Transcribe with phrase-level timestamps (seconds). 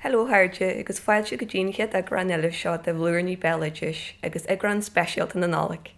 [0.00, 4.80] Hello háirte agus fáilte go ddíchead a granile seo de bhlúirní Belgiis agus ag gran
[4.80, 5.90] speisialt in nálaigh.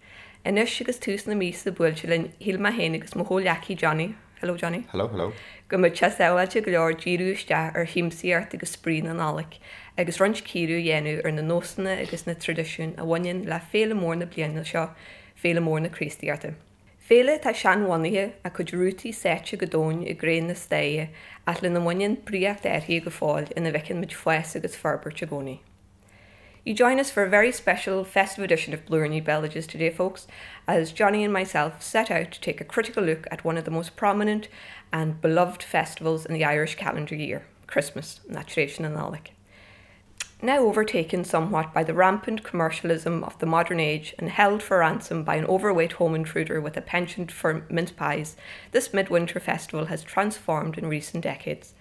[0.43, 4.15] Inis agus tús na mí sa builte le hí a héana agus mo hóleachí Johnny.
[4.39, 4.87] Hello Johnny.
[4.91, 5.33] Hello, hello.
[5.67, 9.59] Go mu teáilte go leor díúiste ar himsaíart agus sprí na nálaigh,
[9.95, 14.17] agus runt cíú dhéanú ar na nósanna agus na tradiisiún a bhain le féle mór
[14.17, 14.89] na blianana seo
[15.37, 16.55] féle mór na Christíarta.
[17.01, 21.09] Féle tá seanhaithe a chud rútaí séite go dóin i gréin na stéie
[21.47, 25.59] a le na muin bríocht airthaí go fáil ina bhecinn mit foies agus farbert a.
[26.63, 30.27] You join us for a very special festive edition of Blúiríní Béaloidis today, folks,
[30.67, 33.71] as Johnny and myself set out to take a critical look at one of the
[33.71, 34.47] most prominent
[34.93, 39.31] and beloved festivals in the Irish calendar year, Christmas, na tradition and Alec.
[40.43, 45.23] Now overtaken somewhat by the rampant commercialism of the modern age and held for ransom
[45.23, 48.35] by an overweight home intruder with a penchant for mince pies,
[48.71, 51.75] this midwinter festival has transformed in recent decades.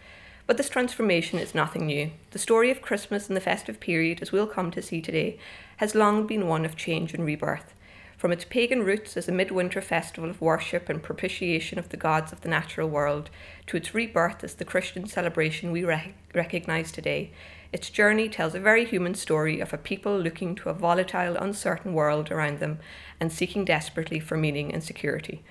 [0.46, 2.10] But this transformation is nothing new.
[2.32, 5.38] The story of Christmas and the festive period, as we'll come to see today,
[5.78, 7.72] has long been one of change and rebirth.
[8.18, 12.30] From its pagan roots as a midwinter festival of worship and propitiation of the gods
[12.30, 13.30] of the natural world,
[13.68, 17.30] to its rebirth as the Christian celebration we rec- recognise today,
[17.72, 21.94] its journey tells a very human story of a people looking to a volatile, uncertain
[21.94, 22.78] world around them
[23.20, 25.44] and seeking desperately for meaning and security.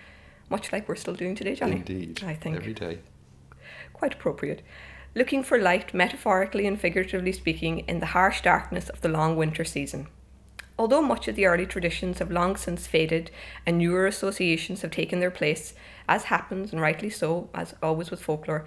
[0.50, 1.78] Much like we're still doing today, Johnny.
[1.78, 2.24] Indeed.
[2.26, 2.58] I think.
[2.58, 3.00] Every day.
[3.94, 4.62] Quite appropriate.
[5.16, 9.64] Looking for light, metaphorically and figuratively speaking, in the harsh darkness of the long winter
[9.64, 10.08] season.
[10.78, 13.32] Although much of the early traditions have long since faded
[13.66, 15.74] and newer associations have taken their place,
[16.08, 18.66] as happens, and rightly so, as always with folklore,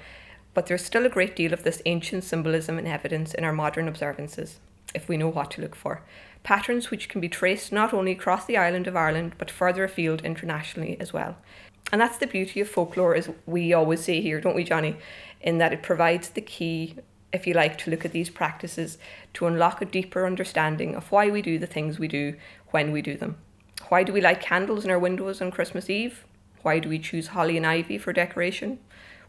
[0.54, 3.88] but there's still a great deal of this ancient symbolism and evidence in our modern
[3.88, 4.58] observances,
[4.94, 6.02] if we know what to look for.
[6.42, 10.22] Patterns which can be traced not only across the island of Ireland, but further afield
[10.24, 11.36] internationally as well.
[11.90, 14.96] And that's the beauty of folklore, as we always say here, don't we, Johnny?
[15.40, 16.96] In that it provides the key,
[17.32, 18.98] if you like, to look at these practices
[19.34, 22.34] to unlock a deeper understanding of why we do the things we do
[22.70, 23.36] when we do them.
[23.88, 26.24] Why do we light candles in our windows on Christmas Eve?
[26.62, 28.78] Why do we choose holly and ivy for decoration?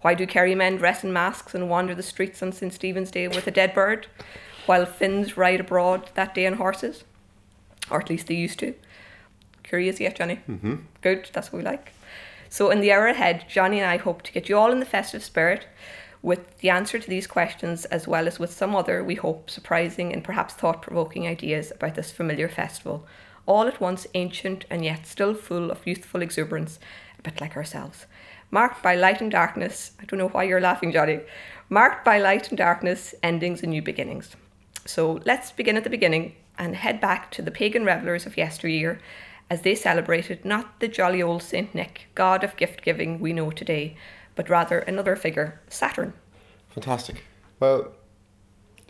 [0.04, 2.74] Why do Kerry men dress in masks and wander the streets on St.
[2.74, 4.08] Stephen's Day with a dead bird,
[4.66, 7.06] while Finns ride abroad that day on horses?
[7.90, 8.76] Or at least they used to.
[9.64, 10.42] Curious yet, Johnny?
[10.50, 10.76] Mm-hmm.
[11.02, 11.94] Good, that's what we like.
[12.50, 14.86] So, in the hour ahead, Johnny and I hope to get you all in the
[14.86, 15.68] festive spirit
[16.22, 20.12] with the answer to these questions, as well as with some other, we hope, surprising
[20.12, 23.08] and perhaps thought provoking ideas about this familiar festival,
[23.46, 26.78] all at once ancient and yet still full of youthful exuberance,
[27.18, 28.06] a bit like ourselves.
[28.54, 31.22] Marked by light and darkness, I don't know why you're laughing, Johnny,
[31.70, 34.36] marked by light and darkness, endings and new beginnings.
[34.86, 39.00] So let's begin at the beginning and head back to the pagan revellers of yesteryear
[39.50, 43.50] as they celebrated not the jolly old Saint Nick, god of gift giving we know
[43.50, 43.98] today,
[44.36, 46.14] but rather another figure, Saturn.
[46.70, 47.24] Fantastic.
[47.60, 47.94] Well,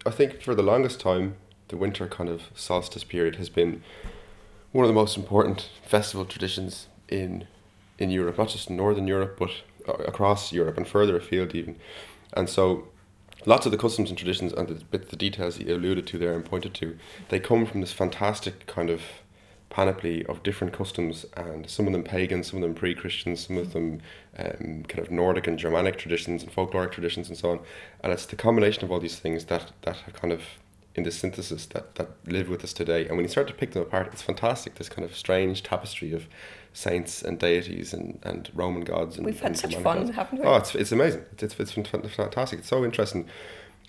[0.06, 1.38] I think for the longest time,
[1.70, 3.82] the winter kind of solstice period has been
[4.74, 7.48] one of the most important festival traditions in
[7.98, 9.52] in Europe, not just Northern Europe, but
[10.08, 11.76] across Europe and further afield even.
[12.34, 12.88] And so
[13.46, 16.34] lots of the customs and traditions and the bits the details you alluded to there
[16.34, 16.98] and pointed to,
[17.30, 19.02] they come from this fantastic kind of
[19.70, 23.74] panoply of different customs and some of them pagan, some of them pre-Christian, some of
[23.74, 24.02] them
[24.38, 27.60] um, kind of Nordic and Germanic traditions and folkloric traditions and so on.
[28.02, 30.44] And it's the combination of all these things that that have kind of
[30.96, 33.08] in this synthesis that that live with us today.
[33.08, 34.76] And when you start to pick them apart, it's fantastic.
[34.76, 36.28] This kind of strange tapestry of
[36.74, 39.18] saints and deities and, and Roman gods.
[39.18, 40.16] And, We've had and such fun, gods.
[40.16, 40.46] haven't we?
[40.46, 41.24] Oh, it's, it's amazing.
[41.38, 42.60] It's, it's, it's fantastic.
[42.60, 43.28] It's so interesting.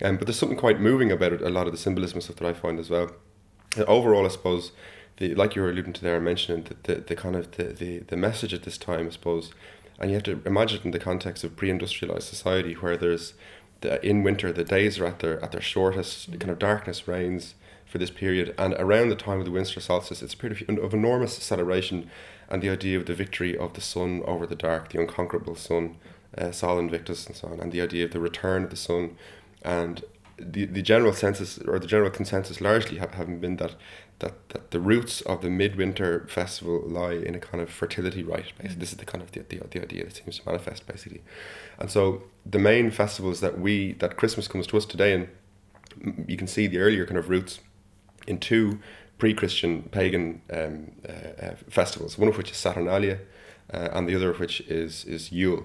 [0.03, 2.49] Um, but there's something quite moving about it, a lot of the symbolism stuff that
[2.49, 3.11] I find as well.
[3.77, 4.73] Uh, overall, I suppose,
[5.17, 7.99] the like you were alluding to there, mentioning the, the, the kind of the, the,
[8.01, 9.53] the message at this time, I suppose,
[9.99, 13.35] and you have to imagine it in the context of pre-industrialized society where there's
[13.81, 17.07] the, in winter the days are at their at their shortest, the kind of darkness
[17.07, 17.55] reigns
[17.87, 20.79] for this period, and around the time of the winter solstice, it's a period of,
[20.79, 22.11] of enormous celebration,
[22.49, 25.97] and the idea of the victory of the sun over the dark, the unconquerable sun,
[26.37, 29.17] uh, Sol Invictus, and so on, and the idea of the return of the sun,
[29.63, 30.05] and
[30.37, 33.77] the, the general census or the general consensus largely have, having been that,
[34.19, 38.53] that that the roots of the midwinter festival lie in a kind of fertility rite.
[38.59, 41.23] Basically, this is the kind of the, the, the idea that seems to manifest basically,
[41.79, 45.29] and so the main festivals that we that Christmas comes to us today, and
[46.29, 47.61] you can see the earlier kind of roots
[48.27, 48.81] in two
[49.25, 52.19] pre-Christian pagan um, uh, uh, festivals.
[52.19, 53.17] One of which is Saturnalia,
[53.73, 55.63] uh, and the other of which is is Yule,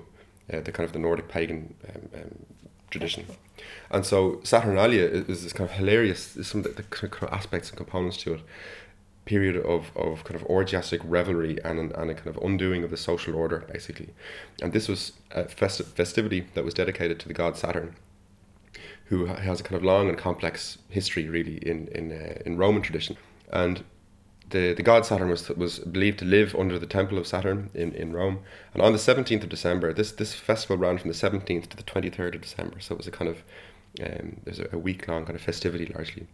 [0.54, 2.46] uh, the kind of the Nordic pagan um, um,
[2.90, 3.26] tradition.
[3.92, 7.78] And so Saturnalia is, is this kind of hilarious, some of the, the aspects and
[7.78, 8.42] components to it.
[9.26, 12.90] Period of, of kind of orgiastic revelry and, an, and a kind of undoing of
[12.90, 14.10] the social order, basically.
[14.62, 15.02] And this was
[15.32, 17.96] a festi- festivity that was dedicated to the god Saturn,
[19.10, 22.82] who has a kind of long and complex history, really, in in uh, in Roman
[22.82, 23.18] tradition,
[23.50, 23.84] and.
[24.52, 27.94] The, the god Saturn was, was believed to live under the temple of Saturn in,
[27.94, 28.40] in Rome.
[28.74, 31.84] And on the 17th of December, this, this festival ran from the 17th to the
[31.84, 32.80] 23rd of December.
[32.80, 33.44] So it was a kind of,
[34.04, 36.26] um, there's a, week long kind of festivity largely.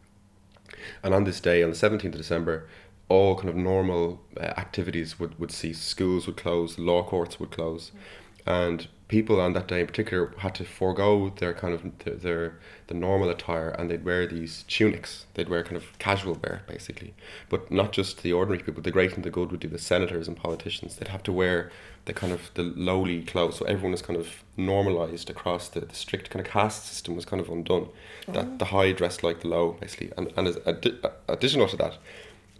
[1.03, 2.69] And on this day, on the 17th of December,
[3.09, 5.81] all kind of normal uh, activities would, would cease.
[5.81, 7.91] Schools would close, law courts would close.
[8.47, 12.59] And people on that day in particular had to forego their kind of their, their
[12.87, 15.25] the normal attire and they'd wear these tunics.
[15.35, 17.13] They'd wear kind of casual wear basically.
[17.49, 20.27] But not just the ordinary people, the great and the good would do the senators
[20.27, 20.95] and politicians.
[20.95, 21.71] They'd have to wear
[22.05, 23.57] the kind of the lowly clothes.
[23.57, 27.25] So everyone was kind of normalized across the, the strict kind of caste system was
[27.25, 27.89] kind of undone.
[28.27, 30.11] That the high dressed like the low basically.
[30.17, 31.97] And and as addi- additional to that,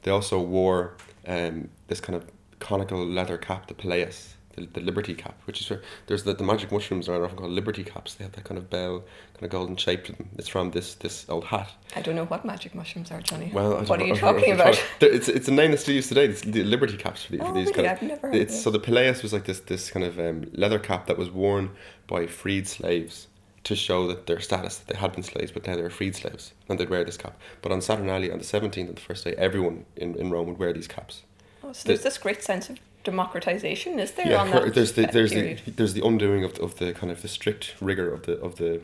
[0.03, 0.95] they also wore
[1.27, 2.25] um, this kind of
[2.59, 6.43] conical leather cap, the pileus, the, the liberty cap, which is where there's the, the
[6.43, 8.15] magic mushrooms are often called liberty caps.
[8.15, 8.99] They have that kind of bell,
[9.33, 10.29] kind of golden shape to them.
[10.37, 11.71] It's from this this old hat.
[11.95, 13.51] I don't know what magic mushrooms are, Johnny.
[13.53, 14.81] Well, what are you talking about?
[15.01, 16.25] It's it's a name that's still used today.
[16.25, 17.73] It's the liberty caps for, the, Oh, for these really?
[17.73, 17.91] kind of.
[17.93, 20.49] I've never heard it's of so the pileus was like this this kind of um,
[20.53, 21.71] leather cap that was worn
[22.07, 23.27] by freed slaves
[23.65, 26.15] to show that their status that they had been slaves, but now they were freed
[26.15, 27.35] slaves, and they'd wear this cap.
[27.63, 30.59] But on Saturnalia, on the seventeenth, on the first day, everyone in, in Rome would
[30.59, 31.23] wear these caps.
[31.63, 34.37] Oh, so there's this great sense of democratization, is there?
[34.37, 35.61] on cur- that there's the there's period?
[35.65, 38.37] the there's the undoing of the, of the kind of the strict rigor of the
[38.41, 38.81] of the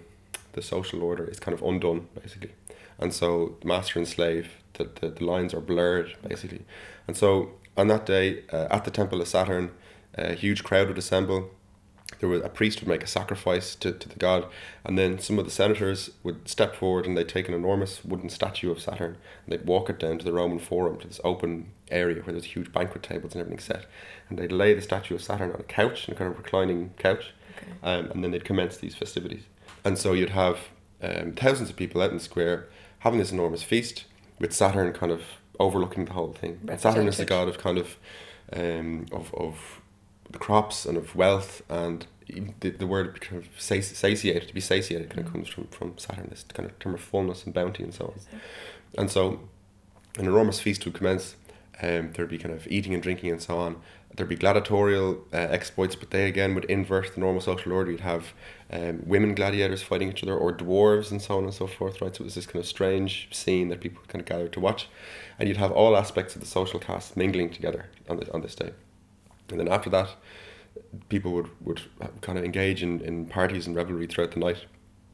[0.53, 2.51] the social order is kind of undone basically,
[2.99, 6.61] and so master and slave the, the, the lines are blurred basically,
[7.07, 9.71] and so on that day uh, at the temple of Saturn,
[10.15, 11.49] a huge crowd would assemble.
[12.21, 14.45] There was a priest would make a sacrifice to, to the god,
[14.85, 18.29] and then some of the senators would step forward and they'd take an enormous wooden
[18.29, 21.71] statue of Saturn and they'd walk it down to the Roman Forum to this open
[21.89, 23.85] area where there's huge banquet tables and everything set,
[24.29, 27.33] and they'd lay the statue of Saturn on a couch, a kind of reclining couch,
[27.57, 27.71] Okay.
[27.83, 29.43] um, and then they'd commence these festivities.
[29.83, 30.59] And so you'd have
[31.03, 32.67] um, thousands of people out in the square
[32.99, 34.05] having this enormous feast
[34.39, 35.23] with Saturn kind of
[35.59, 36.59] overlooking the whole thing.
[36.69, 37.97] And Saturn is the god of kind of
[38.53, 39.80] um, of of
[40.39, 42.05] crops and of wealth and
[42.59, 45.97] the, the word kind of sati- satiated to be satiated kind of comes from from
[45.97, 48.39] Saturn this kind of term of fullness and bounty and so on.
[48.97, 49.41] And so
[50.17, 51.35] an enormous feast would commence.
[51.81, 53.81] Um, there'd be kind of eating and drinking and so on.
[54.15, 57.91] There'd be gladiatorial uh, exploits, but they again would invert the normal social order.
[57.91, 58.33] You'd have
[58.71, 62.01] um, women gladiators fighting each other, or dwarves, and so on and so forth.
[62.01, 64.59] Right, so it was this kind of strange scene that people kind of gathered to
[64.59, 64.89] watch,
[65.39, 68.53] and you'd have all aspects of the social caste mingling together on this on this
[68.53, 68.71] day.
[69.51, 70.09] And then after that,
[71.09, 71.81] people would would
[72.21, 74.65] kind of engage in, in parties and revelry throughout the night.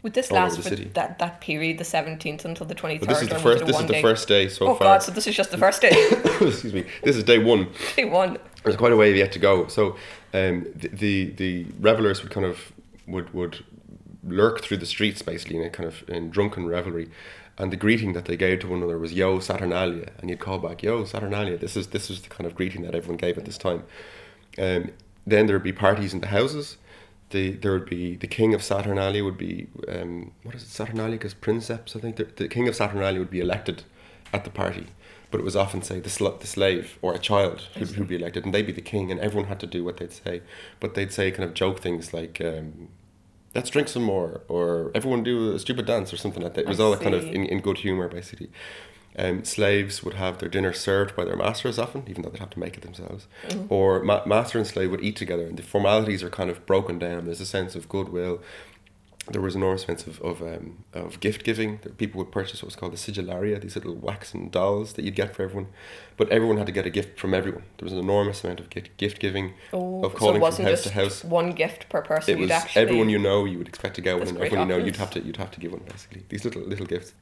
[0.03, 2.99] Would this last for that, that period, the 17th until the 23rd?
[2.99, 3.65] But this is the first.
[3.65, 4.01] This is the day?
[4.01, 4.87] first day so oh, far.
[4.87, 5.89] God, so this is just the first day.
[6.41, 6.85] Excuse me.
[7.03, 7.69] This is day one.
[7.95, 8.37] day one.
[8.63, 9.67] There's quite a way yet to go.
[9.67, 9.97] So,
[10.33, 12.71] um, the, the the revelers would kind of
[13.07, 13.65] would would
[14.23, 17.09] lurk through the streets basically in a kind of in drunken revelry,
[17.57, 20.59] and the greeting that they gave to one another was "Io Saturnalia," and you'd call
[20.59, 23.45] back "Io Saturnalia." This is this was the kind of greeting that everyone gave at
[23.45, 23.83] this time.
[24.57, 24.91] Um,
[25.25, 26.77] then there would be parties in the houses.
[27.29, 30.69] The, there would be the king of Saturnalia would be um, what is it?
[30.69, 31.17] Saturnalia?
[31.17, 32.15] Because princeps I think.
[32.15, 33.83] The, the king of Saturnalia would be elected
[34.33, 34.87] at the party.
[35.29, 38.15] But it was often say the, sl- the slave or a child who'd, who'd be
[38.15, 40.41] elected and they'd be the king and everyone had to do what they'd say.
[40.79, 42.87] But they'd say kind of joke things like um,
[43.53, 46.61] let's drink some more or everyone do a stupid dance or something like that.
[46.61, 48.49] It was I all kind of in, in good humor basically
[49.17, 52.51] um, slaves would have their dinner served by their masters often, even though they'd have
[52.51, 53.27] to make it themselves.
[53.69, 56.99] Or ma- master and slave would eat together, and the formalities are kind of broken
[56.99, 57.25] down.
[57.25, 58.41] There's a sense of goodwill.
[59.29, 61.79] There was an enormous sense of of, um, of gift giving.
[61.83, 65.15] That people would purchase what was called the sigillaria, these little waxen dolls that you'd
[65.15, 65.67] get for everyone.
[66.15, 67.63] But everyone had to get a gift from everyone.
[67.77, 70.41] There was an enormous amount of gift gift giving, Oh, of so it calling from
[70.41, 71.23] wasn't house just to house.
[71.25, 72.35] one gift per person.
[72.35, 74.69] It you'd was actually, everyone you know you would expect to go, one, and everyone
[74.69, 76.23] you know you'd have to you'd have to give one basically.
[76.29, 77.13] These little little gifts.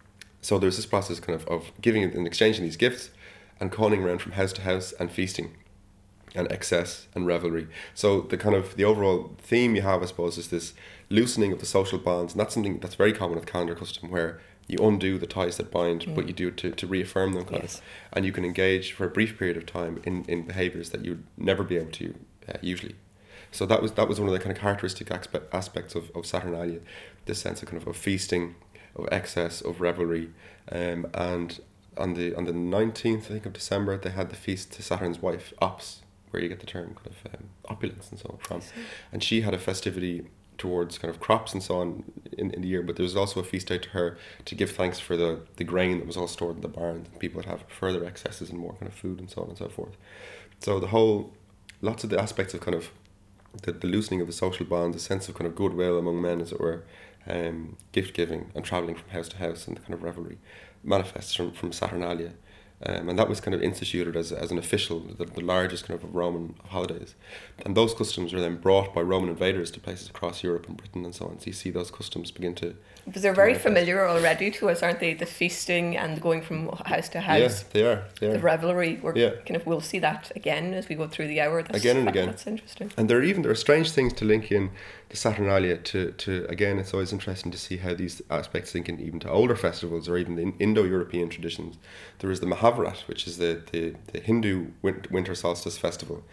[0.46, 3.10] So there's this process kind of of giving and exchanging these gifts,
[3.60, 5.56] and calling around from house to house and feasting,
[6.36, 7.68] and excess and revelry.
[7.96, 10.74] So the kind of the overall theme you have, I suppose, is this
[11.10, 14.40] loosening of the social bonds, and that's something that's very common with calendar custom, where
[14.68, 17.64] you undo the ties that bind, but you do it to, to reaffirm them, kind
[17.64, 17.78] Yes.
[17.78, 17.82] of,
[18.14, 21.24] and you can engage for a brief period of time in, in behaviors that you'd
[21.38, 22.14] never be able to
[22.50, 22.96] uh, usually.
[23.52, 26.26] So that was that was one of the kind of characteristic aspe- aspects of, of
[26.28, 26.82] Saturnalia,
[27.26, 28.56] this sense of kind of, of feasting,
[28.96, 30.30] of excess, of revelry,
[30.72, 31.60] um, and
[31.98, 35.22] on the on the nineteenth I think of December they had the feast to Saturn's
[35.22, 38.62] wife Ops, where you get the term kind of um, opulence and so on from,
[39.12, 40.26] and she had a festivity
[40.58, 42.04] towards kind of crops and so on
[42.38, 44.72] in, in the year, but there was also a feast day to her to give
[44.72, 47.06] thanks for the, the grain that was all stored in the barn.
[47.20, 49.68] People would have further excesses and more kind of food and so on and so
[49.68, 49.98] forth.
[50.60, 51.34] So the whole,
[51.82, 52.90] lots of the aspects of kind of
[53.64, 56.42] the, the loosening of the social bonds, a sense of kind of goodwill among men,
[56.42, 56.84] as it were,
[57.28, 60.38] um, gift giving, and traveling from house to house, and the kind of revelry
[60.84, 62.34] manifests from, from Saturnalia.
[62.86, 66.02] Um, and that was kind of instituted as, as an official, the, the largest kind
[66.02, 67.16] of Roman holidays.
[67.66, 71.06] And those customs were then brought by Roman invaders to places across Europe and Britain
[71.06, 71.40] and so on.
[71.40, 72.76] So you see those customs begin to.
[73.06, 75.14] Because they're very familiar already to us, aren't they?
[75.14, 77.40] The feasting and going from house to house.
[77.40, 78.04] Yes, they are.
[78.20, 78.34] They are.
[78.34, 79.00] The revelry.
[79.02, 79.30] We're Yeah.
[79.46, 81.62] kind of we'll see that again as we go through the hour.
[81.62, 82.28] That's, Again and again.
[82.28, 82.92] That's interesting.
[82.98, 84.72] And there are even there are strange things to link in
[85.10, 89.00] the Saturnalia to, to again it's always interesting to see how these aspects link in
[89.00, 91.78] even to older festivals or even the Indo-European traditions.
[92.20, 96.24] There is the Mahavrata, which is the, the, the Hindu winter solstice festival.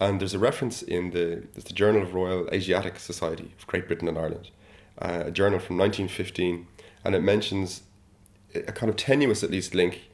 [0.00, 4.08] And there's a reference in the, the Journal of Royal Asiatic Society of Great Britain
[4.08, 4.50] and Ireland,
[4.98, 6.66] uh, a journal from 1915,
[7.04, 7.82] and it mentions
[8.54, 10.08] a kind of tenuous at least link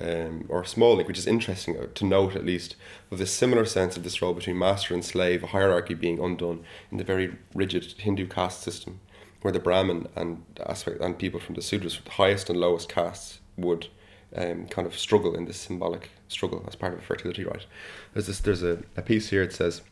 [0.00, 2.76] um, or a small link, which is interesting to note at least,
[3.10, 6.64] of this similar sense of this role between master and slave, a hierarchy being undone
[6.90, 9.00] in the very rigid Hindu caste system,
[9.42, 13.40] where the Brahmin and aspect and people from the Sudras, the highest and lowest castes,
[13.56, 13.88] would
[14.34, 17.66] um, kind of struggle in this symbolic struggle as part of a fertility rite.
[18.14, 19.42] There's this, there's a, a piece here.
[19.42, 19.82] It says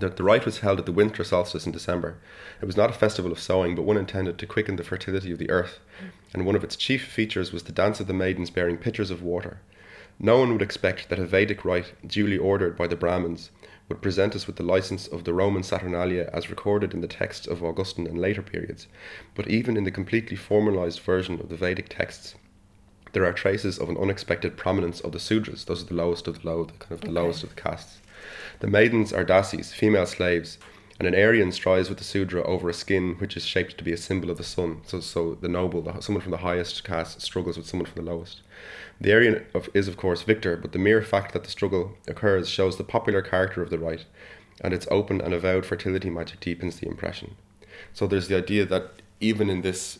[0.00, 2.16] that the rite was held at the winter solstice in December.
[2.60, 5.38] It was not a festival of sowing, but one intended to quicken the fertility of
[5.38, 5.78] the earth,
[6.32, 9.22] and one of its chief features was the dance of the maidens bearing pitchers of
[9.22, 9.58] water.
[10.18, 13.50] No one would expect that a Vedic rite, duly ordered by the Brahmins,
[13.88, 17.46] would present us with the license of the Roman Saturnalia as recorded in the texts
[17.46, 18.86] of Augustine and later periods,
[19.34, 22.34] but even in the completely formalized version of the Vedic texts,
[23.12, 25.64] there are traces of an unexpected prominence of the Sudras.
[25.66, 27.14] Those are the lowest of the low, the kind of the Okay.
[27.14, 27.98] lowest of the castes.
[28.60, 30.58] The maidens are dasis, female slaves,
[30.98, 33.92] and an Aryan strives with the Sudra over a skin which is shaped to be
[33.92, 34.80] a symbol of the sun.
[34.86, 38.10] So, so the noble, the, someone from the highest caste, struggles with someone from the
[38.10, 38.42] lowest.
[39.00, 42.48] The Aryan of, is, of course, victor, but the mere fact that the struggle occurs
[42.48, 44.04] shows the popular character of the rite,
[44.60, 47.34] and its open and avowed fertility magic deepens the impression.
[47.92, 49.98] So there's the idea that even in this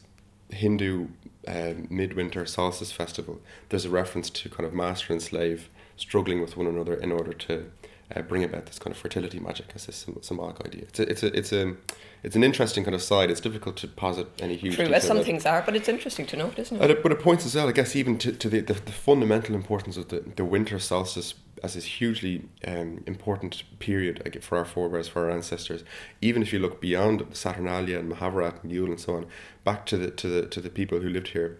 [0.50, 1.08] Hindu
[1.48, 6.56] um, midwinter solstice festival, there's a reference to kind of master and slave struggling with
[6.56, 7.70] one another in order to
[8.14, 10.82] uh, bring about this kind of fertility magic as this sym- symbolic idea.
[10.82, 11.76] It's a, it's a, it's a,
[12.22, 13.30] it's an interesting kind of side.
[13.30, 14.76] It's difficult to posit any huge.
[14.76, 16.90] True, as some about things are, but it's interesting to note, isn't it?
[16.90, 19.54] it, but it points as well, I guess, even to, to the, the, the fundamental
[19.54, 25.08] importance of the, the winter solstice as this hugely um, important period for our forebears,
[25.08, 25.82] for our ancestors.
[26.20, 29.26] Even if you look beyond Saturnalia and Mahavrata and Yule and so on,
[29.64, 31.58] back to the to the to the people who lived here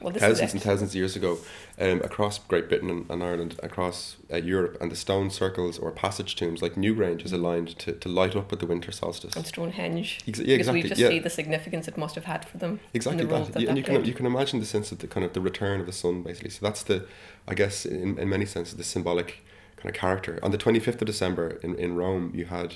[0.00, 1.38] Well, this thousands and thousands of years ago,
[1.80, 5.90] um, across Great Britain and, and Ireland, across uh, Europe, and the stone circles or
[5.90, 9.34] passage tombs like Newgrange is aligned to, to light up at the winter solstice.
[9.34, 10.20] And Stonehenge.
[10.28, 11.08] Ex- yeah, because we just yeah.
[11.08, 12.80] see the significance it must have had for them.
[12.92, 14.98] Exactly and the that, that, and that you can you can imagine the sense of
[14.98, 16.50] the kind of the return of the sun, basically.
[16.50, 17.06] So that's the,
[17.48, 19.44] I guess, in, in many senses, the symbolic
[19.76, 20.38] kind of character.
[20.42, 22.74] On the twenty fifth of December in, in Rome, you had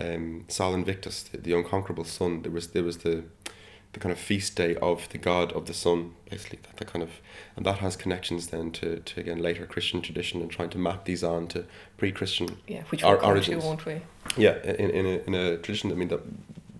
[0.00, 2.42] um, Sol Invictus, the, the unconquerable sun.
[2.42, 3.24] There was there was the
[3.92, 6.60] the kind of feast day of the god of the sun, basically.
[6.62, 7.10] That, that kind of
[7.56, 11.04] and that has connections then to, to again later Christian tradition and trying to map
[11.04, 11.64] these on to
[11.96, 13.62] pre-Christian yeah, which we'll origins.
[13.62, 14.00] to, won't we?
[14.36, 16.22] yeah, in, in, a, in a tradition, I mean, that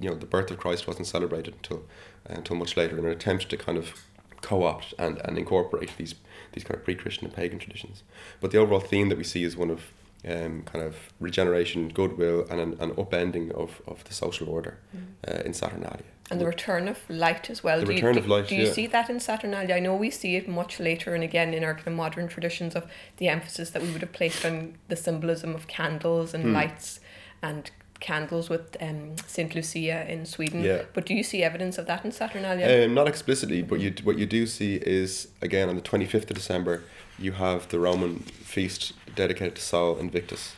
[0.00, 1.84] you know, the birth of Christ wasn't celebrated until
[2.28, 3.92] uh, until much later in an attempt to kind of
[4.40, 6.14] co-opt and, and incorporate these
[6.52, 8.02] these kind of pre-Christian and pagan traditions.
[8.40, 9.92] But the overall theme that we see is one of
[10.28, 14.78] um, kind of regeneration, goodwill, and an, an upending of, of the social order
[15.26, 16.02] uh, in Saturnalia.
[16.30, 17.80] And the return of light as well.
[17.80, 18.72] The do return you, of light, Do you yeah.
[18.72, 19.74] see that in Saturnalia?
[19.74, 22.76] I know we see it much later and again in our kind of modern traditions
[22.76, 26.52] of the emphasis that we would have placed on the symbolism of candles and Hmm.
[26.52, 27.00] lights
[27.42, 30.62] and candles with um, Saint Lucia in Sweden.
[30.64, 30.82] Yeah.
[30.94, 32.86] But do you see evidence of that in Saturnalia?
[32.86, 36.30] Um, not explicitly, but you what you do see is again on the twenty fifth
[36.30, 36.82] of December,
[37.18, 40.54] you have the Roman feast dedicated to Sol Invictus,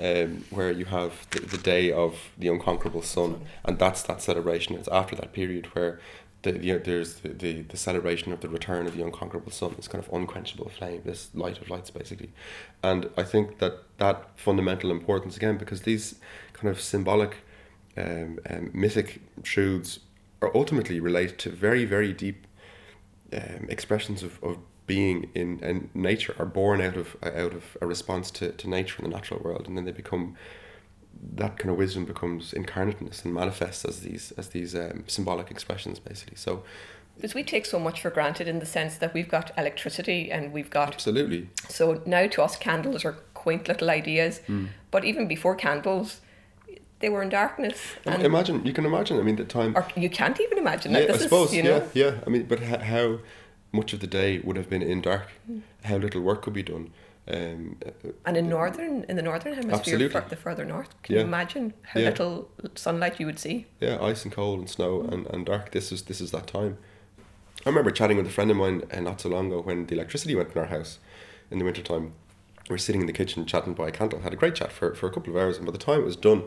[0.00, 4.76] um, where you have the, the day of the unconquerable sun, and that's that celebration.
[4.76, 6.00] It's after that period where
[6.42, 9.88] the, the there's the, the the celebration of the return of the unconquerable sun, this
[9.88, 12.32] kind of unquenchable flame, this light of lights, basically,
[12.82, 16.14] and I think that that fundamental importance again because these
[16.54, 17.36] kind of symbolic
[17.96, 20.00] um, um, mythic truths
[20.42, 22.46] are ultimately relate to very, very deep
[23.32, 24.58] um, expressions of, of
[24.90, 28.96] being in, in nature, are born out of out of a response to, to nature
[28.98, 30.36] and the natural world, and then they become
[31.42, 36.00] that kind of wisdom becomes incarnateness and manifests as these as these um, symbolic expressions,
[36.00, 36.36] basically.
[36.36, 36.64] So,
[37.14, 40.52] Because we take so much for granted in the sense that we've got electricity and
[40.52, 44.40] we've got absolutely, So now to us, candles are quaint little ideas.
[44.48, 44.66] Hmm.
[44.90, 46.20] But even before candles,
[47.00, 47.78] they were in darkness.
[48.04, 49.20] And, imagine you can imagine.
[49.20, 49.72] I mean, the time.
[49.76, 51.14] or you can't even imagine yeah, that.
[51.14, 51.48] I suppose.
[51.50, 52.26] is, you know, yeah, yeah.
[52.26, 52.58] I mean, but
[52.94, 53.06] how
[53.72, 55.28] much of the day would have been in dark?
[55.84, 56.90] How little work could be done?
[57.28, 57.90] Um, uh,
[58.24, 61.20] And in northern, in the northern hemisphere, fur- the further north, can Yeah.
[61.20, 62.08] you imagine how Yeah.
[62.10, 63.66] little sunlight you would see?
[63.80, 65.70] yeah, ice and cold and snow and, and dark.
[65.70, 66.78] This is this is that time.
[67.64, 69.94] I remember chatting with a friend of mine uh, not so long ago when the
[69.94, 70.98] electricity went in our house
[71.50, 72.14] in the winter time.
[72.68, 74.94] We were sitting in the kitchen chatting by a candle, had a great chat for,
[74.94, 76.44] for a couple of hours, and by the time it was done,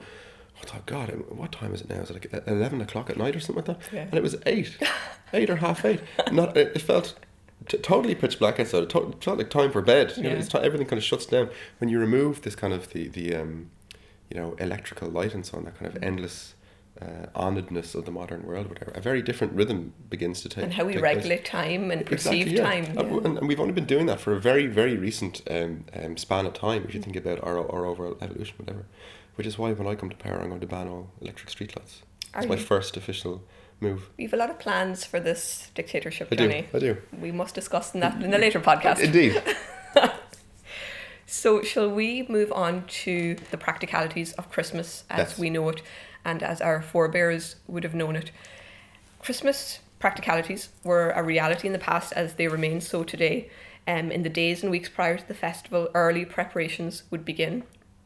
[0.63, 2.01] I thought, God, what time is it now?
[2.01, 3.93] Is it like eleven o'clock at night or something like that?
[3.93, 4.01] Yeah.
[4.03, 4.77] And it was eight,
[5.34, 6.01] eight or half eight.
[6.32, 7.15] Not it, felt
[7.67, 8.84] t- totally pitch black outside.
[8.84, 10.13] It, to- it felt like time for bed.
[10.17, 10.36] You know, Yeah.
[10.36, 13.36] it's ti everything kind of shuts down when you remove this kind of the the
[13.36, 13.70] um,
[14.29, 15.65] you know electrical light and so on.
[15.65, 16.55] That kind of endless
[17.01, 18.91] uh, of the modern world, whatever.
[18.91, 20.63] A very different rhythm begins to take.
[20.63, 21.15] and how we take place.
[21.15, 22.63] regulate time and perceive Exactly, yeah.
[22.63, 22.98] time.
[22.98, 23.17] And, yeah.
[23.25, 26.46] and, and we've only been doing that for a very, very recent um, um, span
[26.46, 28.86] of time, if you think about our, our overall evolution, whatever.
[29.35, 32.01] Which is why when I come to power, I'm going to ban all electric streetlights.
[32.35, 32.61] It's my you?
[32.61, 33.43] first official
[33.79, 34.09] move.
[34.17, 36.97] We have a lot of plans for this dictatorship, I do, I do.
[37.19, 38.99] We must discuss that in a later podcast.
[38.99, 39.41] Indeed.
[41.25, 45.39] So, shall we move on to the practicalities of Christmas as Yes.
[45.39, 45.81] we know it
[46.23, 48.29] and as our forebears would have known it?
[49.19, 53.49] Christmas practicalities were a reality in the past as they remain so today.
[53.87, 57.63] Um, in the days and weeks prior to the festival, early preparations would begin.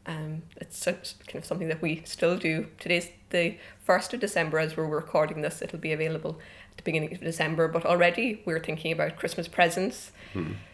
[0.08, 2.66] Um, it's such, kind of something that we still do.
[2.80, 5.60] Today's the 1st of December as we're recording this.
[5.60, 6.38] It'll be available
[6.70, 10.10] at the beginning of December, but already we're thinking about Christmas presents,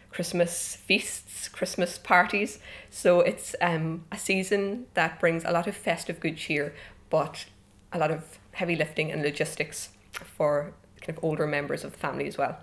[0.09, 2.59] Christmas feasts, Christmas parties.
[2.89, 6.73] So it's um, a season that brings a lot of festive good cheer,
[7.09, 7.45] but
[7.91, 12.25] a lot of heavy lifting and logistics for kind of older members of the family
[12.25, 12.57] as well.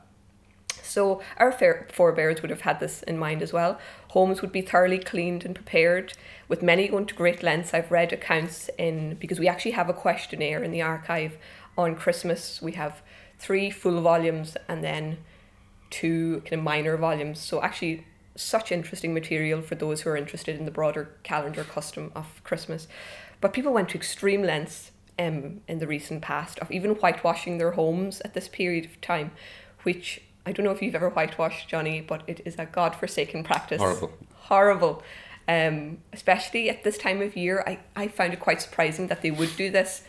[0.82, 3.78] So our forebears would have had this in mind as well.
[4.08, 6.12] Homes would be thoroughly cleaned and prepared,
[6.48, 7.72] with many going to great lengths.
[7.72, 11.38] I've read accounts in because we actually have a questionnaire in the archive
[11.78, 12.60] on Christmas.
[12.60, 13.02] We have
[13.38, 15.18] three full volumes and then
[15.90, 17.38] two kind of minor volumes.
[17.38, 22.10] So actually such interesting material for those who are interested in the broader calendar custom
[22.14, 22.88] of Christmas.
[23.40, 27.72] But people went to extreme lengths um, in the recent past of even whitewashing their
[27.72, 29.32] homes at this period of time,
[29.82, 33.80] which I don't know if you've ever whitewashed, Johnny, but it is a godforsaken practice.
[33.80, 34.12] Horrible.
[34.34, 35.02] Horrible.
[35.49, 39.30] Um, especially at this time of year, I, I found it quite surprising that they
[39.30, 40.02] would do this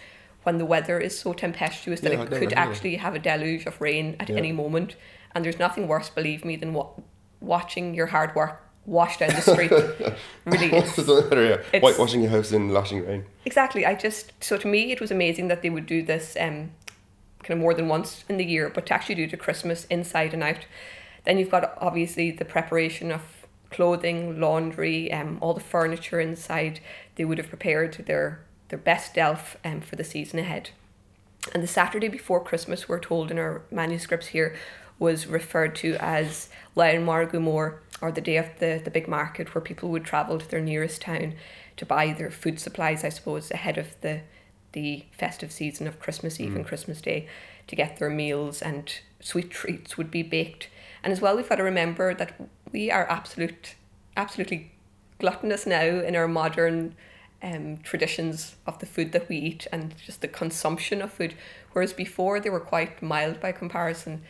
[0.43, 3.79] when the weather is so tempestuous that Yeah, it could actually have a deluge of
[3.79, 4.36] rain at Yeah.
[4.38, 4.95] any moment.
[5.34, 6.89] And there's nothing worse, believe me, than wa-
[7.39, 9.71] watching your hard work wash down the street.
[10.45, 11.43] really, it's- the matter?
[11.43, 11.53] Yeah.
[11.71, 13.25] it's- Whitewashing your house in lashing rain.
[13.45, 13.86] Exactly.
[13.86, 16.71] I just so to me it was amazing that they would do this um
[17.43, 20.34] kind of more than once in the year, but to actually do to Christmas inside
[20.34, 20.65] and out.
[21.25, 23.21] Then you've got obviously the preparation of
[23.69, 26.79] clothing, laundry, um, all the furniture inside.
[27.15, 30.71] They would have prepared their their best delf um, for the season ahead.
[31.53, 34.56] And the Saturday before Christmas, we're told in our manuscripts here,
[34.97, 39.89] was referred to as Lion or the day of the, the big market, where people
[39.89, 41.36] would travel to their nearest town
[41.77, 44.21] to buy their food supplies, I suppose, ahead of the
[44.73, 47.27] the festive season of Christmas Eve and Christmas Day
[47.67, 50.69] to get their meals and sweet treats would be baked.
[51.03, 52.39] And as well, we've got to remember that
[52.71, 53.75] we are absolute,
[54.17, 54.71] absolutely
[55.19, 56.95] gluttonous now in our modern
[57.41, 61.36] um, traditions of the food that we eat and just the consumption of food.
[61.73, 64.23] Whereas before they were quite mild by comparison.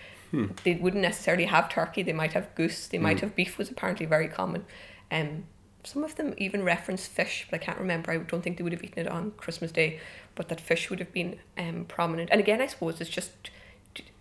[0.63, 4.08] They wouldn't necessarily have turkey, they might have goose, they might have beef was apparently
[4.08, 4.65] very common.
[5.12, 5.43] Um,
[5.84, 8.12] some of them even reference fish, but I can't remember.
[8.12, 9.99] I don't think they would have eaten it on Christmas Day,
[10.36, 12.30] but that fish would have been um, prominent.
[12.32, 13.32] And again, I suppose it's just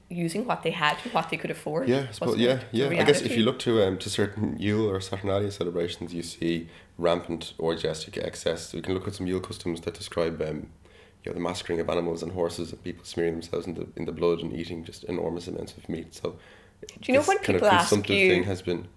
[0.08, 1.88] using what they had and what they could afford.
[1.88, 2.88] Yeah, I suppose, yeah, yeah.
[2.88, 6.68] I guess if you look to um to certain Yule or Saturnalia celebrations, you see
[6.98, 8.74] rampant orgiastic excess.
[8.74, 10.68] We can look at some Yule customs that describe um,
[11.24, 14.04] you know, the massacring of animals and horses and people smearing themselves in the in
[14.04, 16.14] the blood and eating just enormous amounts of meat.
[16.14, 16.36] So,
[17.00, 18.88] Do you know when kind of people ask consumptive you- thing has been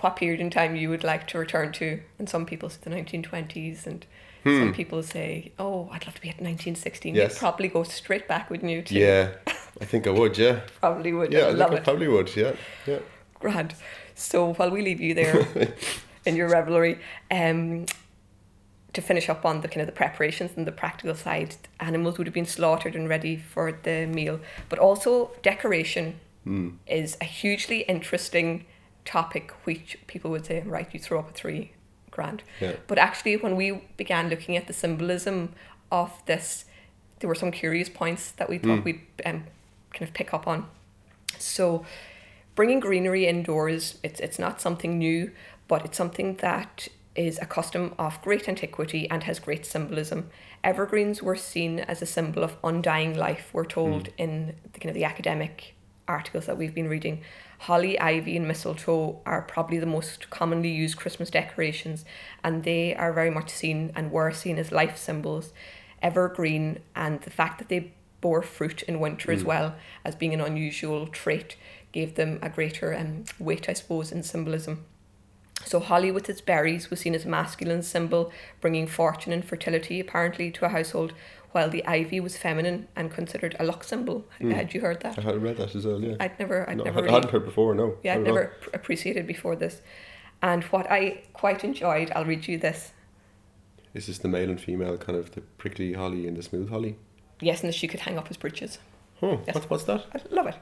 [0.00, 2.00] what period in time you would like to return to.
[2.18, 4.04] And some people say the 1920s, and
[4.44, 7.12] some people say, oh, I'd love to be at 1916.
[7.14, 7.16] Hmm.
[7.16, 7.32] Yes.
[7.32, 8.82] You'd probably go straight back, wouldn't you?
[8.82, 9.30] To, yeah.
[9.80, 10.36] I think I would.
[10.38, 11.32] Yeah, Probably would.
[11.32, 11.46] yeah.
[11.46, 11.84] I love think I it.
[11.84, 12.34] probably would.
[12.36, 12.52] Yeah,
[12.86, 12.98] yeah.
[13.40, 13.74] Grand.
[14.14, 15.46] So while we leave you there
[16.26, 17.86] in your revelry, um,
[18.92, 22.26] to finish up on the kind of the preparations and the practical side, animals would
[22.28, 24.38] have been slaughtered and ready for the meal.
[24.68, 26.20] But also decoration
[26.86, 28.66] is a hugely interesting
[29.04, 31.72] topic, which people would say, right, you throw up a three
[32.14, 32.42] grand.
[32.60, 32.76] Yeah.
[32.86, 35.52] But actually, when we began looking at the symbolism
[35.92, 36.64] of this,
[37.20, 39.44] there were some curious points that we thought we'd um,
[39.92, 40.66] kind of pick up on.
[41.38, 41.84] So,
[42.54, 45.30] bringing greenery indoors, it's, it's not something new,
[45.68, 50.30] but it's something that is a custom of great antiquity and has great symbolism.
[50.62, 54.94] Evergreens were seen as a symbol of undying life, we're told in the kind of
[54.94, 55.74] the academic
[56.08, 57.22] articles that we've been reading,
[57.66, 62.04] holly, ivy, and mistletoe are probably the most commonly used Christmas decorations,
[62.42, 65.52] and they are very much seen and were seen as life symbols,
[66.02, 69.74] evergreen, and the fact that they bore fruit in winter as well
[70.04, 71.56] as being an unusual trait
[71.92, 74.84] gave them a greater um, weight, I suppose, in symbolism.
[75.64, 80.00] So holly with its berries was seen as a masculine symbol, bringing fortune and fertility
[80.00, 81.14] apparently to a household,
[81.54, 84.26] while the ivy was feminine and considered a luck symbol.
[84.40, 85.16] Had you heard that?
[85.16, 86.00] I had read that as well.
[86.02, 86.16] Yeah.
[86.18, 87.76] I'd never, I'd no, never I hadn't heard before.
[87.76, 87.96] No.
[88.02, 89.80] yeah, I'd never pr- appreciated before this.
[90.42, 92.90] And what I quite enjoyed, I'll read you this.
[93.94, 96.96] Is this the male and female kind of the prickly holly and the smooth holly?
[97.40, 98.78] Yes, and that she could hang up his breeches.
[99.22, 99.54] Oh, Yes.
[99.54, 100.06] What's, what's that?
[100.12, 100.56] I love it.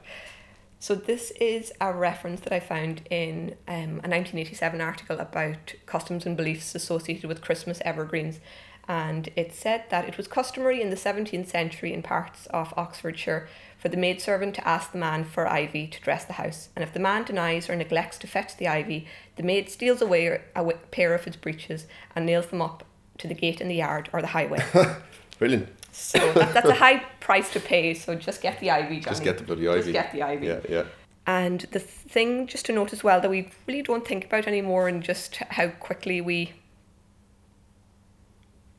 [0.77, 6.27] So this is a reference that I found in um, a 1987 article about customs
[6.27, 8.39] and beliefs associated with Christmas evergreens.
[8.87, 13.47] And it said that it was customary in the 17th century in parts of Oxfordshire
[13.77, 16.69] for the maidservant to ask the man for ivy to dress the house.
[16.75, 20.41] And if the man denies or neglects to fetch the ivy, the maid steals away
[20.55, 22.83] a pair of his breeches and nails them up
[23.19, 24.63] to the gate in the yard or the highway.
[25.39, 25.69] Brilliant.
[25.91, 27.93] so that, that's a high price to pay.
[27.93, 29.01] So just get the ivy, Johnny.
[29.01, 29.79] Just get the bloody ivy.
[29.79, 30.47] Just get the ivy.
[30.47, 30.83] Yeah, yeah.
[31.25, 34.89] And the thing just to note as well that we really don't think about anymore
[34.89, 36.53] and just how quickly we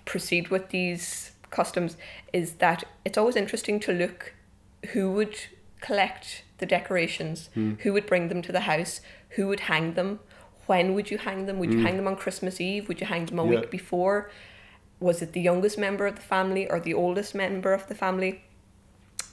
[0.04, 1.96] proceed with these customs
[2.32, 4.34] is that it's always interesting to look
[4.92, 5.36] who would
[5.80, 10.20] collect the decorations, who would bring them to the house, who would hang them,
[10.66, 11.58] when would you hang them?
[11.58, 12.88] Would you hang them on Christmas Eve?
[12.88, 13.60] Would you hang them a Yeah.
[13.60, 14.30] week before?
[15.00, 18.42] Was it the youngest member of the family or the oldest member of the family?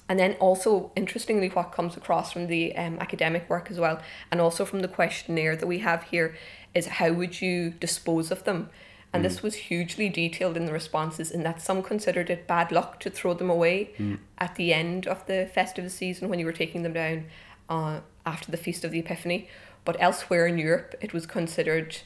[0.09, 4.41] And then also, interestingly, what comes across from the um, academic work as well, and
[4.41, 6.35] also from the questionnaire that we have here,
[6.73, 8.69] is how would you dispose of them?
[9.13, 12.99] And this was hugely detailed in the responses, in that some considered it bad luck
[13.01, 13.91] to throw them away
[14.37, 17.25] at the end of the festive season when you were taking them down
[17.69, 19.49] uh, after the Feast of the Epiphany.
[19.83, 21.97] But elsewhere in Europe, it was considered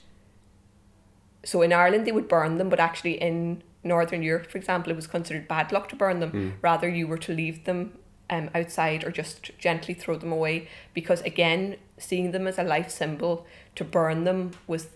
[1.44, 4.96] so in Ireland they would burn them, but actually in Northern Europe, for example, it
[4.96, 6.32] was considered bad luck to burn them.
[6.62, 8.00] Rather, you were to leave them
[8.32, 12.90] um, outside or just gently throw them away because, again, seeing them as a life
[12.90, 14.88] symbol, to burn them was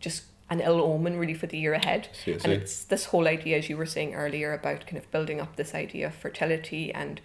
[0.00, 2.08] just an ill omen really for the year ahead.
[2.24, 5.10] See, I and it's this whole idea, as you were saying earlier, about kind of
[5.10, 7.20] building up this idea of fertility and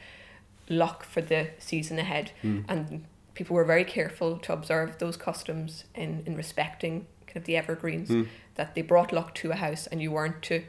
[0.70, 2.32] luck for the season ahead.
[2.42, 2.62] Hmm.
[2.68, 3.06] And
[3.36, 8.10] people were very careful to observe those customs in, in respecting kind of the evergreens,
[8.10, 8.24] hmm.
[8.56, 10.64] that they brought luck to a house and you weren't to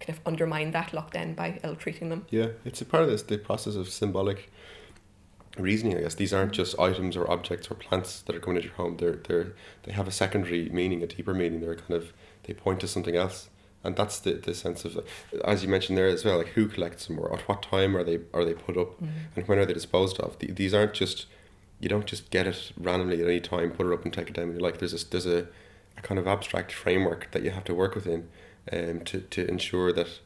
[0.00, 2.26] kind of undermine that luck then by ill treating them.
[2.30, 4.50] Yeah, it's a part of this the process of symbolic
[5.56, 5.96] reasoning.
[5.96, 8.76] I guess these aren't just items or objects or plants that are coming into your
[8.76, 8.96] home.
[8.96, 9.52] They're they're
[9.84, 11.60] they have a secondary meaning, a deeper meaning.
[11.60, 12.12] They're kind of
[12.44, 13.48] they point to something else,
[13.84, 15.04] and that's the, the sense of
[15.44, 16.38] as you mentioned there as well.
[16.38, 19.00] Like who collects them, or at what time are they are they put up,
[19.36, 20.38] and when are they disposed of?
[20.38, 21.26] The, these aren't just
[21.80, 24.34] you don't just get it randomly at any time, put it up and take it
[24.34, 24.50] down.
[24.50, 25.46] You're like there's a, there's a,
[25.96, 28.28] a kind of abstract framework that you have to work within,
[28.72, 30.20] um, to to ensure that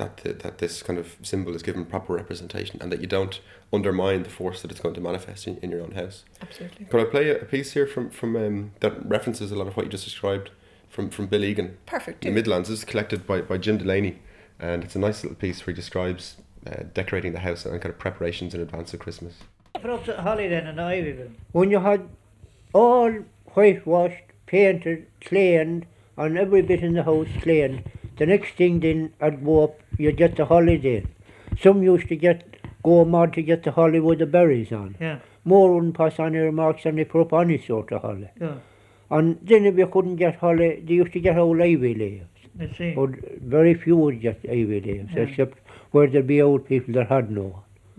[0.00, 3.40] that the, that this kind of symbol is given proper representation and that you don't
[3.72, 6.24] undermine the force that it's going to manifest in, in your own house.
[6.42, 6.86] Absolutely.
[6.86, 9.76] Could I play a, a piece here from from um, that references a lot of
[9.76, 10.50] what you just described
[10.88, 12.24] from from Bill Egan, Perfect.
[12.24, 12.30] the.
[12.30, 12.68] Midlands.
[12.68, 14.18] This is collected by, by Jim Delaney,
[14.58, 16.36] and it's a nice little piece where he describes
[16.66, 19.34] uh, decorating the house and kind of preparations in advance of Christmas.
[19.74, 21.36] Put up the holly then and ivy then.
[21.52, 22.08] when you had
[22.72, 23.10] all
[23.54, 25.86] whitewashed, painted, cleaned,
[26.16, 27.84] and every bit in the house cleaned,
[28.20, 31.08] the next thing then I'd go up, you get the holly then.
[31.66, 32.42] Some used to get
[32.88, 34.96] go mad to get the holly with the berries on.
[35.00, 38.30] Yeah, More wouldn't pass on their remarks than they put up any sort of holly.
[38.40, 38.54] yeah.
[39.18, 42.46] And then if you couldn't get holly, they used to get old ivy leaves.
[42.58, 42.92] Let's see.
[42.98, 43.10] But
[43.56, 45.22] very few would get ivy leaves, Yeah.
[45.24, 45.58] except
[45.90, 47.46] where there'd be old people that had no.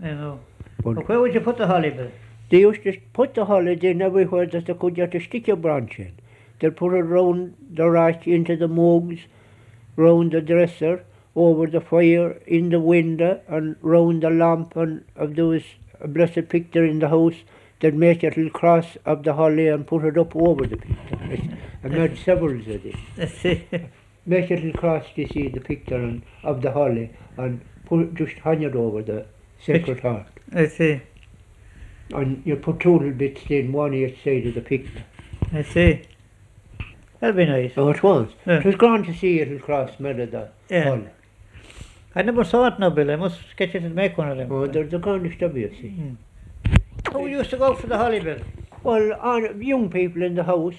[0.02, 0.40] I know.
[0.84, 2.10] But But where would you put the holly bill?
[2.50, 5.56] They used to put the holly in everywhere that they could get a stick a
[5.66, 6.12] branch in.
[6.60, 9.20] They'd put it round the rack into the mugs,
[9.96, 14.76] round the dresser, over the fire, in the window, and round the lamp.
[14.76, 15.62] And was
[16.00, 17.36] a blessed picture in the house,
[17.80, 21.58] they'd make a little cross of the holly and put it up over the picture.
[21.84, 23.90] I made several of it.
[24.24, 28.34] Make a little cross to see the picture and, of the holly and put just
[28.34, 29.26] hang it over the
[29.60, 30.28] sacred heart.
[30.52, 31.02] Let's see.
[32.14, 35.02] And you put two little bits in, one each side of the picture.
[35.52, 36.02] Let's see.
[37.22, 37.70] That'll be nice.
[37.76, 38.30] Oh, it was.
[38.44, 38.58] Yeah.
[38.58, 40.84] It was grand to see a little cross made of the Yeah.
[40.86, 41.10] holly.
[42.16, 43.12] I never saw it now, Bill.
[43.12, 44.50] I must get you to make one of them.
[44.50, 45.90] Oh, they're the grandest of you, see.
[45.90, 46.14] Hmm.
[47.12, 48.40] Who used to go for the holly bill?
[48.82, 50.74] Well, on, young people in the house,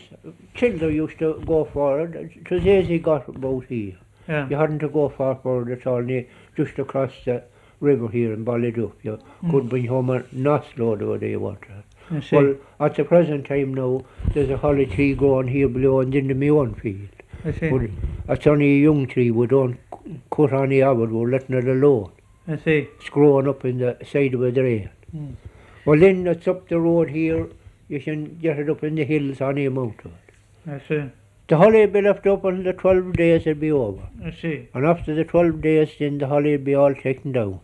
[0.54, 2.14] children used to go for it.
[2.36, 3.96] It was easy got about here.
[4.28, 4.50] Yeah.
[4.50, 6.06] You hadn't to go far for it at all,
[6.58, 7.44] just across the
[7.80, 8.92] river here in Ballyduff.
[9.02, 9.52] You hmm.
[9.52, 11.64] could bring home a nice load of whatever you want.
[12.32, 16.40] Well, at the present time now, there's a holly tree going here below and in
[16.40, 17.10] the own field.
[17.46, 17.70] I see.
[17.70, 17.90] But
[18.30, 19.80] it's only a young tree, we don't
[20.32, 22.12] cut any of it, we're letting it alone.
[22.48, 22.88] I see.
[23.00, 24.90] It's growing up in the side of a drain.
[25.16, 25.36] Mm.
[25.86, 27.50] Well, then it's up the road here,
[27.88, 30.14] you can get it up in the hills on the mountain.
[30.68, 31.10] I see.
[31.48, 34.02] The holly will be left up until the 12 days it'll be over.
[34.24, 34.70] I see.
[34.74, 37.60] And after the 12 days, then the holly will be all taken down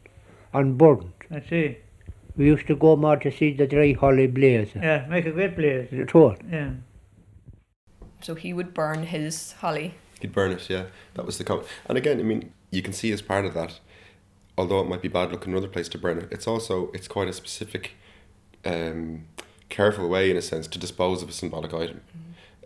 [0.53, 1.13] and burnt.
[1.31, 1.77] I see.
[2.39, 4.69] We used to go more to see the dry holly blaze.
[4.73, 5.89] Yeah, make a great blaze.
[5.91, 6.37] The toad.
[6.49, 6.69] Yeah.
[8.21, 9.95] So he would burn his holly.
[10.21, 10.85] He'd burn it, yeah.
[11.15, 11.67] That was the comment.
[11.87, 13.81] And again, I mean, you can see as part of that,
[14.57, 17.09] although it might be bad luck in another place to burn it, it's also it's
[17.09, 17.91] quite a specific,
[18.63, 19.25] um,
[19.67, 21.99] careful way in a sense to dispose of a symbolic item.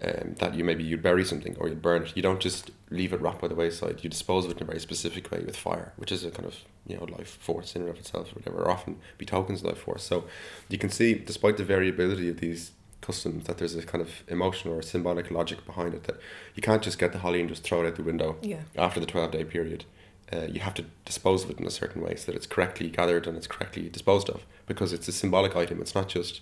[0.06, 2.12] Um, that you maybe you'd bury something or you'd burn it.
[2.16, 4.04] You don't just leave it rot by the wayside.
[4.04, 6.46] You dispose of it in a very specific way with fire, which is a kind
[6.46, 8.63] of you know life force in and of itself, or whatever.
[8.63, 10.04] Or often betokens life force.
[10.04, 10.26] So
[10.68, 14.74] you can see, despite the variability of these customs, that there's a kind of emotional
[14.74, 16.04] or symbolic logic behind it.
[16.04, 16.18] That
[16.56, 18.62] you can't just get the holly and just throw it out the window Yeah.
[18.78, 19.86] after the 12 day period.
[20.32, 22.89] Uh, you have to dispose of it in a certain way so that it's correctly
[22.89, 25.80] gathered and it's correctly disposed of because it's a symbolic item.
[25.80, 26.42] It's not just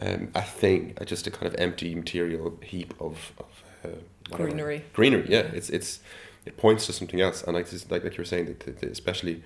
[0.00, 4.36] um, a thing, uh, just a kind of empty material heap of, of uh.
[4.36, 4.84] Greenery.
[4.92, 5.42] Greenery, yeah.
[5.52, 6.00] It's it's
[6.44, 8.90] it points to something else, and like like like you were saying, that, that, that
[8.90, 9.42] especially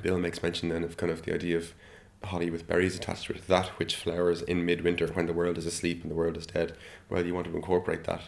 [0.00, 1.74] Bill makes mention then of kind of the idea of
[2.22, 5.66] holly with berries attached to it, that which flowers in midwinter when the world is
[5.66, 6.74] asleep and the world is dead.
[7.08, 8.22] Well, you want to incorporate that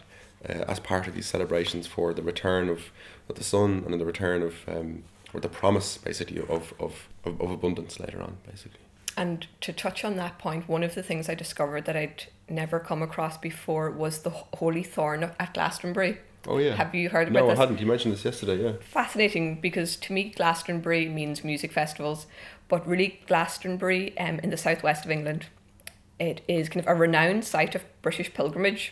[0.47, 2.91] uh, as part of these celebrations for the return of,
[3.29, 7.39] of the sun and the return of um, or the promise basically of, of, of
[7.39, 8.79] abundance later on, basically.
[9.15, 12.79] And to touch on that point, one of the things I discovered that I'd never
[12.79, 16.17] come across before was the Holy Thorn at Glastonbury.
[16.47, 16.75] Oh yeah.
[16.75, 17.59] Have you heard about no, this?
[17.59, 17.79] I hadn't.
[17.79, 18.61] You mentioned this yesterday.
[18.63, 18.73] Yeah.
[18.81, 22.27] fascinating because to me Glastonbury means music festivals,
[22.67, 25.45] but really Glastonbury um, in the southwest of England,
[26.19, 28.91] it is kind of a renowned site of British pilgrimage,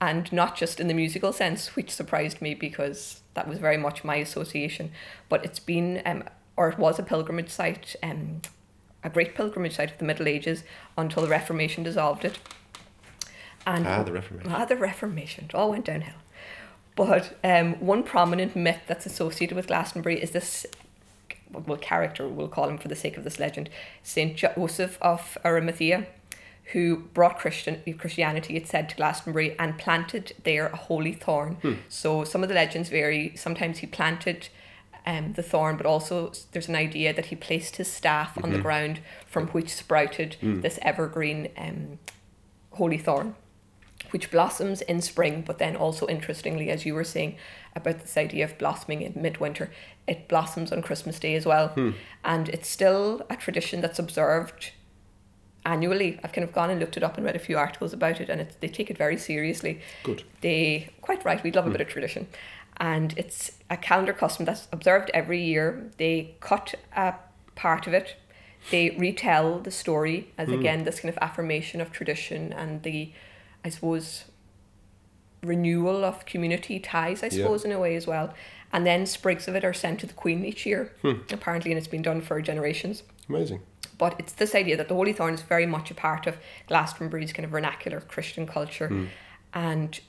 [0.00, 4.02] and not just in the musical sense, which surprised me because that was very much
[4.02, 4.90] my association.
[5.28, 6.24] But it's been um,
[6.56, 8.42] or it was a pilgrimage site, um,
[9.04, 10.62] a great pilgrimage site of the Middle Ages
[10.96, 12.38] until the Reformation dissolved it.
[13.66, 14.52] And Ah, the Reformation.
[14.52, 15.44] Ah, the Reformation.
[15.48, 16.14] It all went downhill.
[16.94, 20.66] But um, one prominent myth that's associated with Glastonbury is this,
[21.50, 23.70] well, character, we'll call him for the sake of this legend,
[24.02, 26.06] Saint Joseph of Arimathea,
[26.72, 31.78] who brought Christian Christianity, it said, to Glastonbury and planted there a holy thorn.
[31.88, 33.32] So some of the legends vary.
[33.36, 34.48] Sometimes he planted
[35.06, 38.58] um, the thorn, but also there's an idea that he placed his staff on the
[38.58, 41.98] ground from which sprouted this evergreen um,
[42.72, 43.34] holy thorn
[44.10, 47.36] which blossoms in spring, but then also interestingly, as you were saying
[47.74, 49.70] about this idea of blossoming in midwinter,
[50.06, 51.72] it blossoms on Christmas Day as well.
[52.22, 54.72] And it's still a tradition that's observed
[55.64, 56.20] annually.
[56.22, 58.28] I've kind of gone and looked it up and read a few articles about it,
[58.28, 59.80] and it's, they take it very seriously.
[60.02, 60.24] Good.
[60.42, 62.26] They, quite right, we love a bit of tradition.
[62.78, 65.90] And it's a calendar custom that's observed every year.
[65.98, 67.14] They cut a
[67.54, 68.16] part of it,
[68.70, 70.54] they retell the story as hmm.
[70.54, 73.12] again this kind of affirmation of tradition and the,
[73.64, 74.24] I suppose,
[75.42, 77.42] renewal of community ties, I Yeah.
[77.42, 78.34] suppose, in a way as well.
[78.72, 81.22] And then sprigs of it are sent to the Queen each year, hmm.
[81.30, 83.02] apparently, and it's been done for generations.
[83.28, 83.60] Amazing.
[83.98, 87.32] But it's this idea that the Holy Thorn is very much a part of Glastonbury's
[87.32, 88.88] kind of vernacular Christian culture.
[88.88, 89.06] Hmm.
[89.52, 90.00] And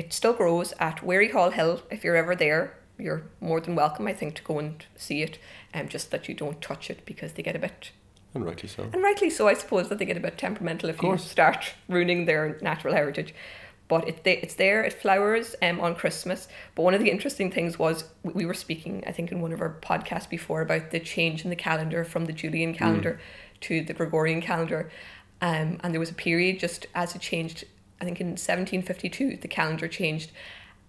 [0.00, 1.82] it still grows at Wearyall Hill.
[1.90, 5.38] If you're ever there, you're more than welcome, I think, to go and see it.
[5.74, 7.92] Um, just that you don't touch it because they get a bit,
[8.34, 8.82] And rightly so.
[8.92, 12.24] and rightly so, I suppose, that they get a bit temperamental if you start ruining
[12.24, 13.34] their natural heritage.
[13.88, 16.48] But it, it's there, it flowers um, on Christmas.
[16.74, 19.52] But one of the interesting things was we we were speaking, I think, in one
[19.52, 23.20] of our podcasts before about the change in the calendar from the Julian calendar
[23.62, 24.90] to the Gregorian calendar.
[25.42, 27.64] Um, and there was a period just as it changed,
[28.00, 30.30] I think in 1752, the calendar changed.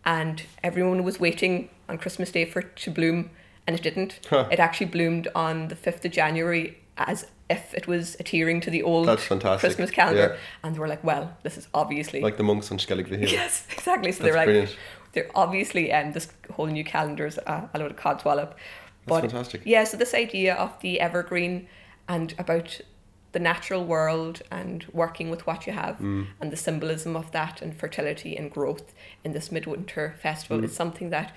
[0.04, 3.30] And everyone was waiting on Christmas Day for it to bloom,
[3.67, 4.19] and it didn't.
[4.30, 4.47] Huh.
[4.52, 8.82] It actually bloomed on the 5th of January as if it was adhering to the
[8.82, 9.60] old That's fantastic.
[9.69, 10.32] Christmas calendar.
[10.34, 10.39] Yeah.
[10.63, 12.21] And they were like, well, this is obviously.
[12.21, 13.19] Like the monks on Skellig Hill.
[13.21, 14.12] yes, exactly.
[14.12, 14.78] So That's they're like, brilliant.
[15.13, 18.54] they're obviously, um, this whole new calendar's a, a load of codswallop.
[19.06, 19.62] But That's fantastic.
[19.65, 21.67] yeah, so this idea of the evergreen
[22.08, 22.80] and about
[23.32, 26.28] the natural world and working with what you have Mm.
[26.41, 30.65] and the symbolism of that and fertility and growth in this midwinter festival Mm.
[30.65, 31.34] is something that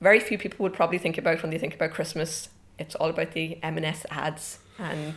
[0.00, 2.48] very few people would probably think about when they think about Christmas.
[2.78, 5.14] It's all about the M&S ads and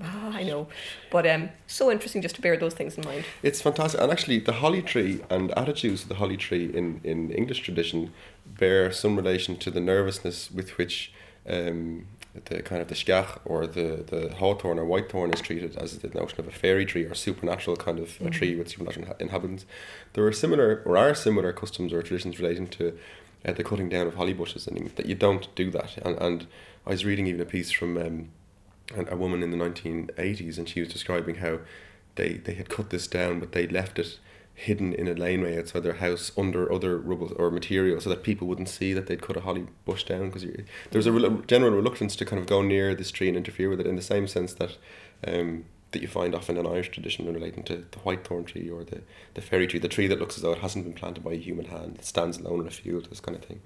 [0.00, 0.68] ah, I know,
[1.10, 3.24] but um, so interesting just to bear those things in mind.
[3.42, 4.00] It's fantastic.
[4.00, 8.12] And actually, the holly tree and attitudes of the holly tree in, in English tradition
[8.46, 11.12] bear some relation to the nervousness with which
[11.48, 12.06] um,
[12.46, 16.08] the kind of the sceach or the, the hawthorn or whitethorn is treated as the
[16.08, 19.66] notion of a fairy tree or supernatural kind of a tree with supernatural inha- inhabitants.
[20.12, 22.98] There are similar or are similar customs or traditions relating to
[23.44, 25.96] uh, the cutting down of holly bushes and that you don't do that.
[25.98, 26.46] And, and
[26.86, 28.28] I was reading even a piece from um,
[28.96, 31.58] a, a woman in the 1980s and she was describing how
[32.16, 34.18] they, they had cut this down but they left it
[34.58, 38.48] hidden in a laneway outside their house under other rubble or material so that people
[38.48, 40.44] wouldn't see that they'd cut a holly bush down because
[40.90, 43.80] there's a rel- general reluctance to kind of go near this tree and interfere with
[43.80, 44.76] it in the same sense that
[45.26, 48.84] um, that you find often in Irish tradition relating to the white thorn tree or
[48.84, 49.00] the,
[49.34, 51.38] the fairy tree, the tree that looks as though it hasn't been planted by a
[51.38, 53.62] human hand, it stands alone in a field, this kind of thing.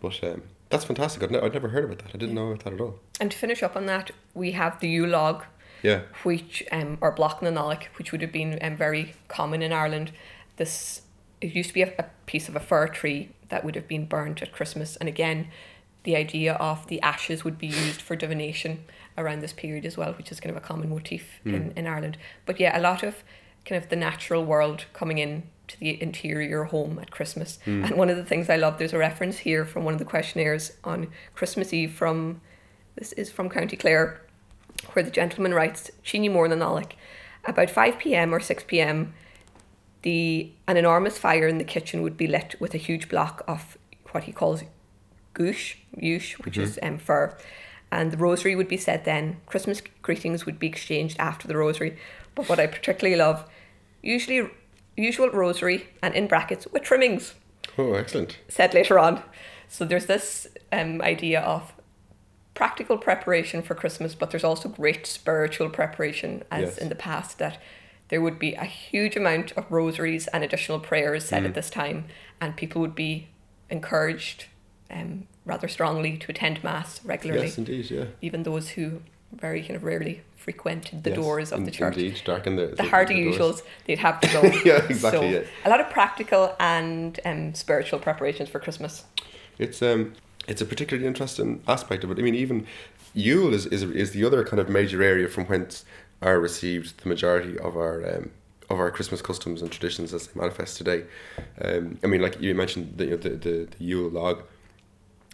[0.00, 1.22] But um, that's fantastic.
[1.24, 2.10] I'd, ne- I'd never heard about that.
[2.14, 3.00] I didn't know about that at all.
[3.20, 5.44] And to finish up on that, we have the Yule log,
[5.84, 6.00] Yeah.
[6.22, 10.12] which um, or block na Nollaig, which would have been um, very common in Ireland.
[10.56, 11.02] This
[11.40, 14.06] it used to be a, a piece of a fir tree that would have been
[14.06, 15.48] burnt at Christmas, and again,
[16.04, 18.84] the idea of the ashes would be used for divination
[19.16, 22.18] around this period as well, which is kind of a common motif in, in Ireland.
[22.46, 23.22] But yeah, a lot of
[23.64, 27.58] kind of the natural world coming in to the interior home at Christmas.
[27.84, 30.04] And one of the things I love, there's a reference here from one of the
[30.04, 32.40] questionnaires on Christmas Eve from
[32.96, 34.20] this is from County Clare,
[34.92, 36.92] where the gentleman writes, Chini more than Nollaig.
[37.44, 39.12] About 5 pm or 6 pm,
[40.02, 43.76] the an enormous fire in the kitchen would be lit with a huge block of
[44.12, 44.62] what he calls
[45.34, 47.36] goosh, yush, which is um, fur.
[47.90, 49.38] And the rosary would be said then.
[49.46, 51.98] Christmas greetings would be exchanged after the rosary.
[52.34, 53.48] But what I particularly love,
[54.02, 54.48] usually
[54.96, 57.34] usual rosary and in brackets with trimmings
[57.78, 58.38] Oh, excellent.
[58.48, 59.22] said later on.
[59.68, 61.72] So there's this um, idea of
[62.54, 66.78] practical preparation for Christmas, but there's also great spiritual preparation, as Yes.
[66.78, 67.58] in the past, that
[68.08, 71.46] there would be a huge amount of rosaries and additional prayers said Mm.
[71.46, 72.04] at this time,
[72.40, 73.28] and people would be
[73.70, 74.46] encouraged
[74.90, 78.04] um, rather strongly to attend Mass regularly, Yes, indeed, yeah.
[78.22, 79.00] even those who
[79.32, 82.82] very kind of rarely frequented the Yes, doors of the church Indeed, darken the, the
[82.84, 83.36] hardy doors.
[83.38, 84.42] usuals, they'd have to go.
[84.64, 85.40] Yeah, exactly, So, yeah.
[85.64, 89.04] A lot of practical and um, spiritual preparations for Christmas.
[89.58, 90.12] It's um
[90.46, 92.18] it's a particularly interesting aspect of it.
[92.18, 92.66] I mean, even
[93.14, 95.84] Yule is, is is the other kind of major area from whence
[96.20, 98.30] are received the majority of our um,
[98.70, 101.04] of our Christmas customs and traditions as they manifest today.
[101.60, 104.42] Um, I mean, like you mentioned, the, you know, the, the the Yule log,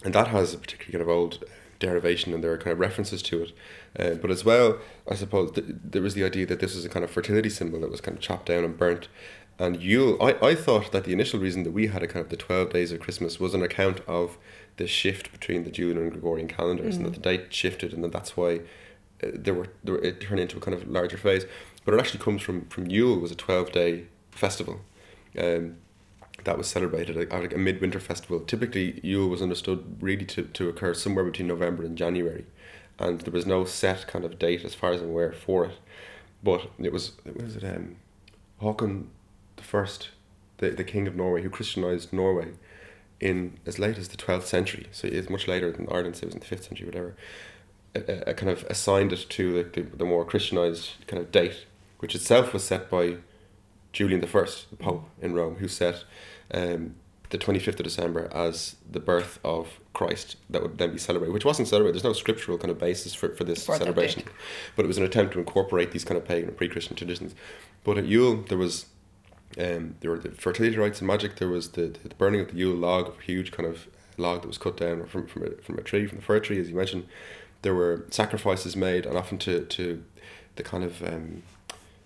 [0.03, 1.43] and that has a particularly kind of old
[1.79, 3.51] derivation, and there are kind of references to it.
[3.99, 4.77] Uh, but as well,
[5.09, 7.81] I suppose th- there was the idea that this was a kind of fertility symbol
[7.81, 9.09] that was kind of chopped down and burnt.
[9.59, 12.29] And Yule, I, I thought that the initial reason that we had a kind of
[12.29, 14.37] the 12 days of Christmas was an account of
[14.77, 18.11] the shift between the Julian and Gregorian calendars, and that the date shifted, and that
[18.11, 18.61] that's why
[19.23, 21.45] uh, there were, there were it turned into a kind of larger phase.
[21.85, 24.81] But it actually comes from from Yule was a 12 day festival.
[25.37, 25.77] Um,
[26.43, 28.39] that was celebrated at at a midwinter festival.
[28.39, 32.45] Typically, Yule was understood really to, to occur somewhere between November and January,
[32.99, 35.77] and there was no set kind of date as far as I'm aware for it.
[36.43, 37.97] But it was was it um,
[38.61, 39.09] Haakon
[39.55, 40.09] the First,
[40.57, 42.53] the the king of Norway, who Christianized Norway
[43.21, 44.87] in as late as the twelfth century.
[44.91, 46.17] So it's much later than Ireland.
[46.17, 47.15] So it was in the fifth century, whatever.
[47.95, 51.65] A, a, kind of assigned it to the, the, the more Christianized kind of date,
[51.99, 53.17] which itself was set by
[53.93, 56.03] Julius the First, the Pope in Rome, who set
[56.53, 56.95] um,
[57.29, 61.33] the twenty fifth of December as the birth of Christ that would then be celebrated,
[61.33, 61.95] which wasn't celebrated.
[61.95, 64.23] There's no scriptural kind of basis for, for this celebration,
[64.75, 67.35] but it was an attempt to incorporate these kind of pagan and pre Christian traditions.
[67.83, 68.85] But at Yule, there was
[69.59, 71.35] um, there were the fertility rites and magic.
[71.35, 73.87] There was the, the burning of the Yule log, a huge kind of
[74.17, 76.59] log that was cut down from from a, from a tree, from the fir tree,
[76.59, 77.07] as you mentioned.
[77.61, 80.03] There were sacrifices made, and often to to
[80.55, 81.43] the kind of um,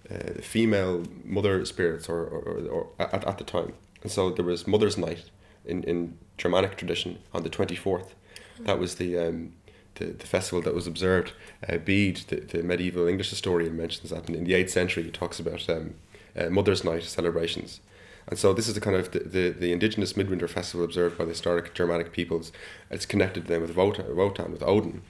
[0.10, 3.74] uh, female mother spirits, or, or, or, or at, at the time.
[4.04, 5.30] And so there was Mother's Night
[5.66, 8.16] in, in Germanic tradition on the twenty fourth.
[8.60, 9.54] That was the um,
[9.96, 11.34] the, the festival that was observed.
[11.68, 15.12] Uh, Bede, the, the medieval English historian, mentions that in, in the 8th century he
[15.12, 15.96] talks about um,
[16.38, 17.82] uh, Mother's Night celebrations.
[18.28, 21.26] And so this is the kind of the, the, the indigenous midwinter festival observed by
[21.26, 22.52] the historic Germanic peoples.
[22.90, 25.04] It's connected then with Wotan, Wotan with Odin,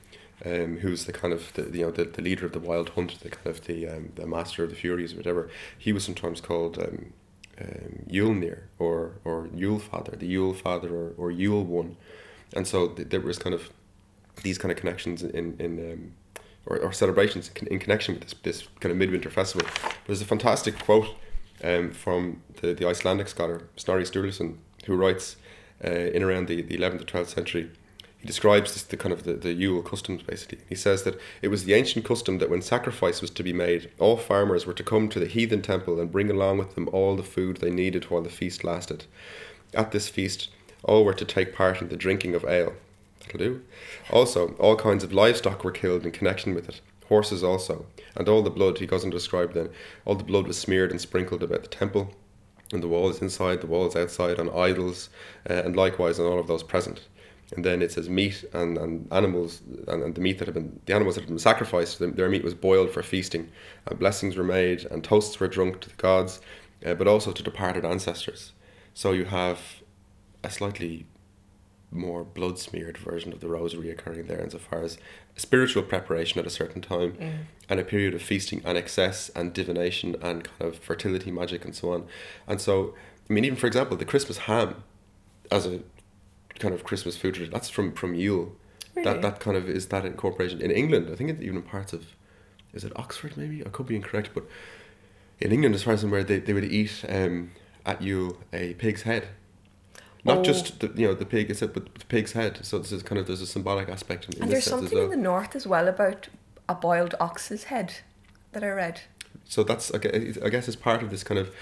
[0.45, 3.19] um, who's the kind of the, you know the, the leader of the wild hunt,
[3.21, 5.49] the kind of the um, the master of the Furies, or whatever.
[5.77, 7.13] He was sometimes called um,
[7.61, 11.95] um, Yulnir or or Yule Father, the Yule Father or, or Yule One,
[12.53, 13.69] and so th- there was kind of
[14.43, 16.13] these kind of connections in in um,
[16.66, 19.68] or, or celebrations in, connection with this this kind of midwinter festival.
[20.05, 21.07] There's a fantastic quote
[21.63, 25.38] um, from the, the Icelandic scholar Snorri Sturluson who writes
[25.84, 27.72] uh, in around the, the 11th or 12th century.
[28.20, 30.59] He describes this, the kind of the, the Yule customs basically.
[30.68, 33.91] He says that it was the ancient custom that when sacrifice was to be made,
[33.99, 37.16] all farmers were to come to the heathen temple and bring along with them all
[37.16, 39.05] the food they needed while the feast lasted.
[39.74, 40.49] At this feast,
[40.84, 42.74] all were to take part in the drinking of ale.
[43.26, 43.61] That'll do.
[44.11, 46.82] Also, all kinds of livestock were killed in connection with it.
[47.07, 48.80] Horses also, and all the blood.
[48.80, 49.69] He goes on to describe then.
[50.05, 52.13] All the blood was smeared and sprinkled about the temple,
[52.71, 55.09] and the walls inside, the walls outside, on idols,
[55.49, 57.07] uh, and likewise on all of those present.
[57.55, 60.80] And then it says meat and, and animals and, and the meat that had been
[60.86, 61.99] the animals that had been sacrificed.
[61.99, 63.51] Their, meat was boiled for feasting,
[63.86, 66.41] and blessings were made, and toasts were drunk to the gods,
[66.84, 68.53] uh, but also to departed ancestors.
[68.95, 69.59] So you have
[70.43, 71.05] a slightly
[71.95, 74.97] more blood smeared version of the rosary occurring there insofar as
[75.35, 77.33] spiritual preparation at a certain time Mm.
[77.69, 81.75] and a period of feasting and excess and divination and kind of fertility magic and
[81.75, 82.05] so on.
[82.47, 82.93] And so,
[83.29, 84.83] I mean, even for example, the Christmas ham
[85.51, 85.79] as a
[86.59, 88.55] kind of Christmas food that's from, from Yule.
[88.95, 89.05] Really?
[89.11, 91.09] That, that kind of is that incorporation in England.
[91.11, 92.05] I think it's even in parts of,
[92.73, 93.65] is it Oxford maybe?
[93.65, 94.45] I could be incorrect, but
[95.39, 97.51] in England, as far as I'm aware, they, they would eat um,
[97.85, 99.27] at Yule a pig's head.
[100.26, 100.43] Not Oh.
[100.43, 102.59] just the you know the pig, a, but the pig's head.
[102.63, 105.05] So this is kind of there's a symbolic aspect in, in And there's something well.
[105.05, 106.28] in the north as well about
[106.67, 107.93] a boiled ox's head
[108.53, 109.01] that I read.
[109.45, 109.97] so that's I
[110.43, 111.53] I guess it's part of this kind of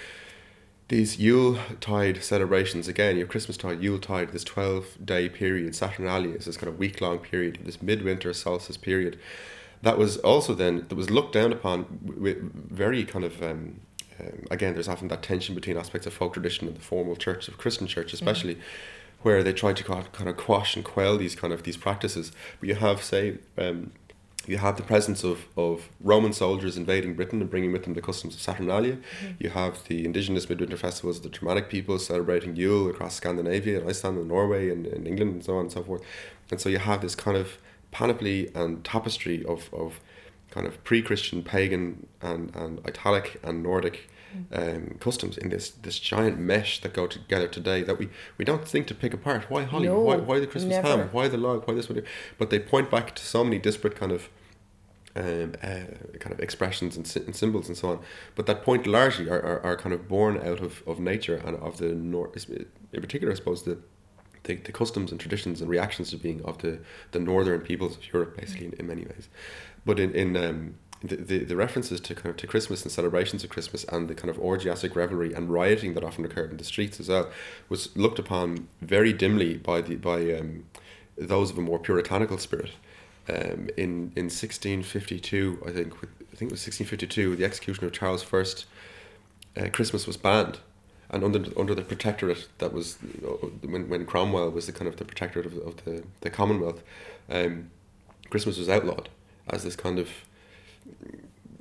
[0.89, 3.17] these Yule tide celebrations again.
[3.17, 7.01] Your Christmas tide, Yule tide, this twelve day period, Saturnalia is this kind of week
[7.01, 9.19] long period, this midwinter solstice period.
[9.81, 12.37] That was also then that was looked down upon with
[12.71, 13.81] very kind of um,
[14.19, 14.73] um, again.
[14.73, 17.87] There's often that tension between aspects of folk tradition and the formal church of Christian
[17.87, 18.57] church, especially.
[19.21, 22.67] Where they try to kind of quash and quell these kind of these practices, but
[22.67, 23.93] you have say um,
[24.45, 28.01] you have the presence of, of Roman soldiers invading Britain and bringing with them the
[28.01, 28.97] customs of Saturnalia.
[29.39, 33.89] You have the indigenous midwinter festivals, of the Germanic people celebrating Yule across Scandinavia and
[33.89, 36.01] Iceland and Norway and, and England and so on and so forth.
[36.51, 37.57] And so you have this kind of
[37.91, 40.01] panoply and tapestry of, of
[40.53, 44.09] kind of pre-Christian, pagan and, and Italic and Nordic
[44.51, 48.67] um, customs in this this giant mesh that go together today that we, we don't
[48.67, 49.49] think to pick apart.
[49.49, 49.87] Why holly?
[49.87, 50.87] No, why, why the Christmas never.
[50.87, 51.09] ham?
[51.11, 51.67] Why the log?
[51.67, 51.87] Why this?
[51.87, 52.03] The-"
[52.37, 54.29] But they point back to so many disparate kind of
[55.15, 57.99] um, uh, kind of expressions and, and symbols and so on.
[58.35, 61.55] But that point largely are, are, are kind of born out of, of nature and
[61.57, 62.49] of the north.
[62.49, 63.77] In particular, I suppose the,
[64.43, 66.79] the the customs and traditions and reactions to being of the,
[67.11, 69.29] the northern peoples of Europe, basically in, in many ways.
[69.85, 73.43] But in in um, the, the, the references to kind of to Christmas and celebrations
[73.43, 76.63] of Christmas and the kind of orgiastic revelry and rioting that often occurred in the
[76.63, 77.29] streets as well
[77.67, 80.65] was looked upon very dimly by the by um,
[81.17, 82.71] those of a more puritanical spirit.
[83.29, 87.35] Um, in in sixteen fifty two, I think I think it was sixteen fifty two,
[87.35, 88.65] the execution of Charles First,
[89.57, 90.59] uh, Christmas was banned,
[91.09, 94.97] and under under the protectorate that was uh, when when Cromwell was the kind of
[94.97, 96.81] the protectorate of, of the the Commonwealth,
[97.29, 97.71] um,
[98.29, 99.09] Christmas was outlawed
[99.49, 100.09] as this kind of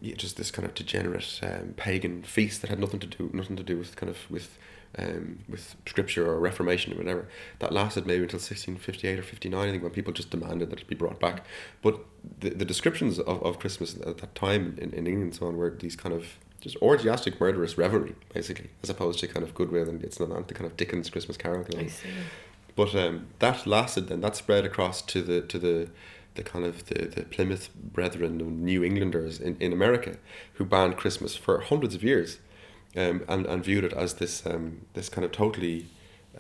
[0.01, 3.57] yeah, just this kind of degenerate um, pagan feast that had nothing to do nothing
[3.57, 4.59] to do with kind of with
[4.99, 7.29] um, with scripture or Reformation or whatever.
[7.61, 9.69] That lasted maybe until sixteen fifty eight or fifty nine.
[9.69, 11.47] I think when people just demanded that it be brought back.
[11.83, 12.01] But
[12.41, 15.57] the, the descriptions of, of Christmas at that time in, in England and so on
[15.57, 19.89] were these kind of just orgiastic murderous revelry basically, as opposed to kind of goodwill
[19.89, 21.65] and it's not, the kind of Dickens Christmas Carol.
[21.65, 22.09] Kind of I see.
[22.75, 24.21] But um, that lasted then.
[24.21, 25.89] That spread across to the to the
[26.35, 30.17] the kind of the, the Plymouth Brethren of New Englanders in, in America,
[30.55, 32.39] who banned Christmas for hundreds of years,
[32.97, 35.87] um, and and viewed it as this um, this kind of totally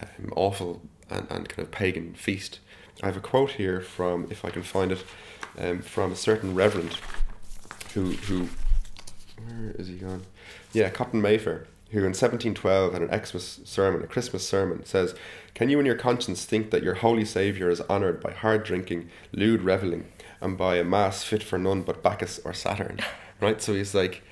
[0.00, 2.60] um, awful and, and kind of pagan feast.
[3.02, 5.04] I have a quote here from, if I can find it,
[5.58, 6.98] um, from a certain reverend,
[7.94, 8.48] who who,
[9.44, 10.22] where is he gone?
[10.72, 15.14] Yeah, Cotton Mather, who in 1712 had an Xmas sermon, a Christmas sermon, says,
[15.54, 19.10] Can you in your conscience think that your holy Saviour is honoured by hard drinking,
[19.32, 20.06] lewd revelling,
[20.40, 22.98] and by a mass fit for none but Bacchus or Saturn?
[23.40, 23.60] Right?
[23.60, 24.22] So he's like,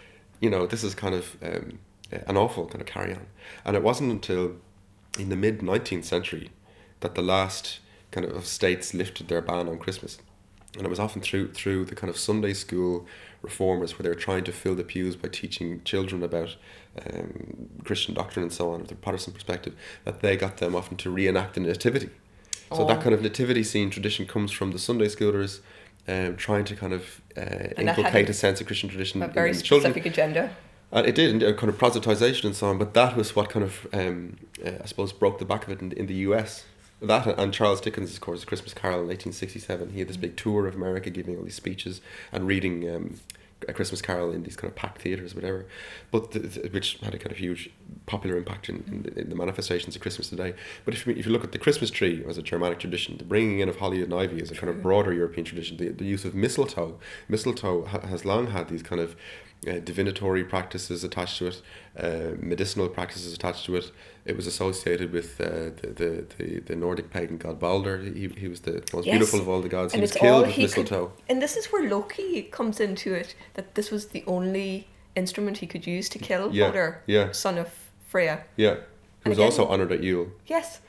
[0.41, 1.81] you know, this is kind of um,
[2.13, 3.27] an awful kind of carry on.
[3.65, 4.57] And it wasn't until
[5.19, 6.51] in the mid 19th century
[7.01, 7.81] that the last
[8.11, 10.19] kind of states lifted their ban on Christmas.
[10.77, 13.07] And it was often through through the kind of Sunday school
[13.43, 16.57] reformers where they were trying to fill the pews by teaching children about
[17.07, 19.75] um, Christian doctrine and so on, with the Protestant perspective,
[20.05, 22.11] that they got them often to reenact the nativity.
[22.73, 23.03] So that Oh.
[23.03, 25.61] kind of nativity scene tradition comes from the Sunday schoolers
[26.09, 29.51] um, trying to kind of uh, inculcate a- a sense of Christian tradition A very
[29.51, 29.93] in the children.
[29.93, 30.57] specific agenda.
[30.93, 32.79] And it did, and uh, kind of proselytization and so on.
[32.79, 35.81] But that was what kind of, um, uh, I suppose, broke the back of it
[35.81, 36.65] in, in the US.
[37.03, 39.91] That and Charles Dickens, of course, Christmas Carol in 1867.
[39.93, 42.01] He had this big tour of America, giving all these speeches
[42.33, 43.21] and reading um,
[43.69, 45.67] a Christmas Carol in these kind of packed theaters, whatever.
[46.11, 47.71] But the, the- which had a kind of huge
[48.07, 50.55] popular impact in, in, the, in the manifestations of Christmas today.
[50.85, 53.25] But if you, if you look at the Christmas tree as a Germanic tradition, the
[53.25, 55.77] bringing in of holly and ivy is a kind of broader European tradition.
[55.77, 56.99] The, the use of mistletoe,
[57.29, 59.17] mistletoe ha- has long had these kind of
[59.69, 61.63] uh, divinatory practices attached to it,
[61.99, 63.93] uh, medicinal practices attached to it.
[64.25, 67.99] It was associated with uh, the, the, the, the Nordic pagan god Balder.
[67.99, 69.15] He, he was the most Yes.
[69.17, 69.95] beautiful of all the gods.
[69.95, 71.13] He was killed with he could- mistletoe.
[71.29, 73.35] And this is where Loki comes into it.
[73.55, 77.33] That this was the only instrument he could use to kill Yeah, Balder, yeah.
[77.33, 77.69] son of
[78.07, 78.45] Freya.
[78.57, 78.77] Yeah.
[79.25, 80.29] He was again- also honoured at Yule.
[80.47, 80.81] Yes.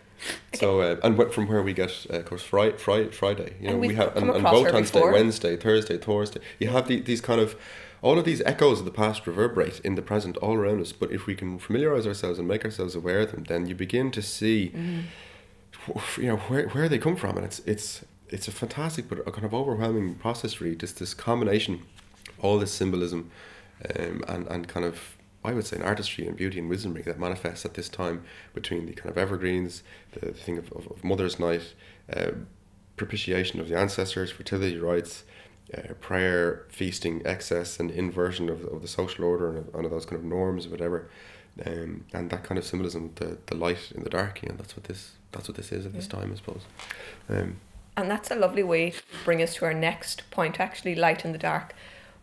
[0.53, 3.55] So uh, and from where we get, uh, of course, Friday, Friday, Friday.
[3.59, 5.01] You know, And we have and, and Wotan's Day.
[5.01, 6.41] Wednesday, Thursday, Thursday.
[6.59, 7.55] You have the, these kind of
[8.01, 10.91] all of these echoes of the past reverberate in the present all around us.
[10.91, 14.11] But if we can familiarize ourselves and make ourselves aware of them, then you begin
[14.11, 14.71] to see,
[15.87, 19.19] wh- you know, where where they come from, and it's it's it's a fantastic but
[19.27, 20.59] a kind of overwhelming process.
[20.61, 21.81] Really, just this combination,
[22.39, 23.29] all this symbolism,
[23.97, 27.19] um, and and kind of I would say an artistry and beauty and wisdom that
[27.19, 28.23] manifests at this time
[28.53, 29.81] between the kind of evergreens,
[30.11, 31.73] the, the thing of, of, of Mother's Night,
[32.15, 32.31] uh,
[32.95, 35.23] propitiation of the ancestors, fertility rites,
[35.77, 39.91] uh, prayer, feasting, excess, and inversion of, of the social order and of, and of
[39.91, 41.09] those kind of norms, whatever,
[41.65, 44.75] um, and that kind of symbolism, the, the light in the dark, you know, that's
[44.75, 46.63] what this that's what this is at this time, I suppose.
[47.29, 47.55] Um,
[47.95, 51.31] And that's a lovely way to bring us to our next point, actually, light in
[51.31, 51.73] the dark,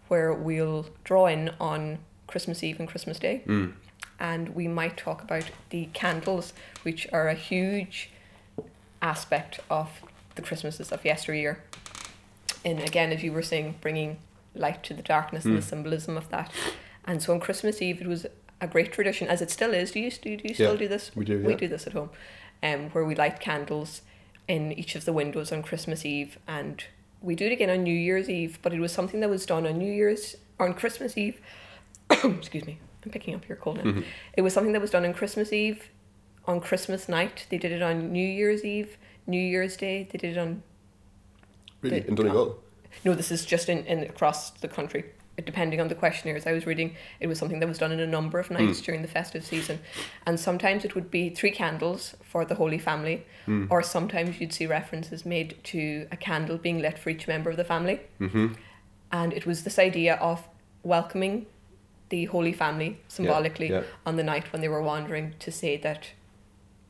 [0.09, 3.43] where we'll draw in on Christmas Eve and Christmas Day.
[3.47, 3.73] mm,
[4.21, 8.11] And we might talk about the candles, which are a huge
[9.01, 9.89] aspect of
[10.35, 11.63] the Christmases of yesteryear.
[12.65, 14.19] And again, as you were saying, bringing
[14.55, 16.51] light to the darkness and the symbolism of that.
[17.05, 18.27] And so on Christmas Eve, it was
[18.61, 19.93] a great tradition, as it still is.
[19.93, 21.11] Do you, do do you still Yeah, do this?
[21.15, 22.11] we do, We do this at home,
[22.63, 24.03] um, where we light candles
[24.49, 26.39] in each of the windows on Christmas Eve.
[26.49, 26.83] And
[27.23, 29.67] we do it again on New Year's Eve, but it was something that was done
[29.67, 31.41] on New Year's, on Christmas Eve.
[32.11, 34.03] Excuse me, I'm picking up your cold now.
[34.37, 35.89] It was something that was done on Christmas Eve,
[36.47, 37.47] on Christmas night.
[37.51, 38.97] They did it on New Year's Eve,
[39.27, 40.09] New Year's Day.
[40.11, 40.63] They did it on
[41.83, 42.59] really, The- in Donegal.
[43.05, 45.05] no, this is just in, in across the country.
[45.45, 48.07] Depending on the questionnaires I was reading, it was something that was done in a
[48.09, 49.79] number of nights during the festive season.
[50.27, 53.25] And sometimes it would be three candles for the Holy Family,
[53.71, 57.57] or sometimes you'd see references made to a candle being lit for each member of
[57.57, 58.01] the family.
[58.21, 58.55] Mm-hmm.
[59.13, 60.43] And it was this idea of
[60.83, 61.47] welcoming
[62.09, 63.83] the Holy Family symbolically yeah.
[64.05, 66.09] on the night when they were wandering to say that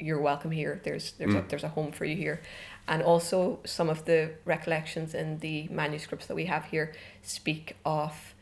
[0.01, 0.81] you're welcome here.
[0.85, 2.41] There's there's a, there's a home for you here,
[2.89, 8.35] and also some of the recollections in the manuscripts that we have here speak of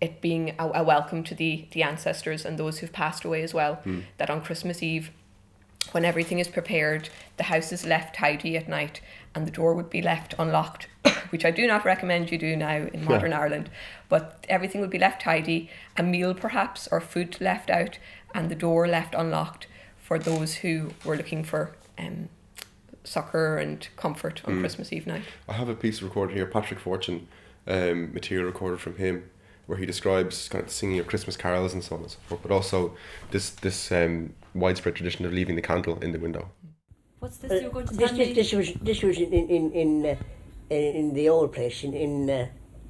[0.00, 3.52] it being a, a welcome to the the ancestors and those who've passed away as
[3.52, 3.80] well.
[4.18, 5.10] That on Christmas Eve,
[5.92, 9.00] when everything is prepared, the house is left tidy at night,
[9.34, 10.88] and the door would be left unlocked,
[11.30, 13.70] which I do not recommend you do now in modern Ireland.
[14.08, 17.98] But everything would be left tidy, a meal perhaps or food left out,
[18.34, 19.66] and the door left unlocked
[19.96, 22.28] for those who were looking for um,
[23.04, 25.22] succor and comfort on Christmas Eve night.
[25.48, 27.28] I have a piece recorded here, Patrick Fortune,
[27.66, 29.28] um, material recorded from him,
[29.66, 32.42] where he describes kind of singing of Christmas carols and so on and so forth,
[32.42, 32.96] but also
[33.30, 36.50] this this um, widespread tradition of leaving the candle in the window.
[37.20, 38.34] What's this Uh, you're going to this, tell this, me?
[38.34, 40.16] this was this was in in in, uh,
[40.70, 42.46] in, in the old place in in uh,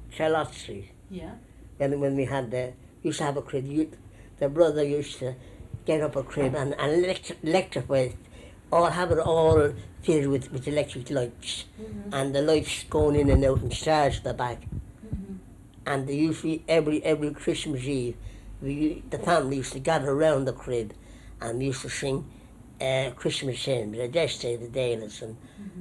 [0.09, 0.89] Charlotte Street.
[1.09, 1.33] Yeah.
[1.79, 3.91] And when we had the used to have a crib, you,
[4.39, 5.35] the brother used to
[5.85, 8.15] get up a crib and, and electri- electrify it,
[8.73, 11.65] all have it all filled with, with electric lights,
[12.11, 14.59] and the lights going in and out and stars at the back.
[15.85, 18.15] And they usually every every Christmas Eve,
[18.61, 20.93] we the family used to gather around the crib,
[21.41, 22.25] and we used to sing
[22.81, 25.37] uh, Christmas hymns, the Day, the Dayless, and,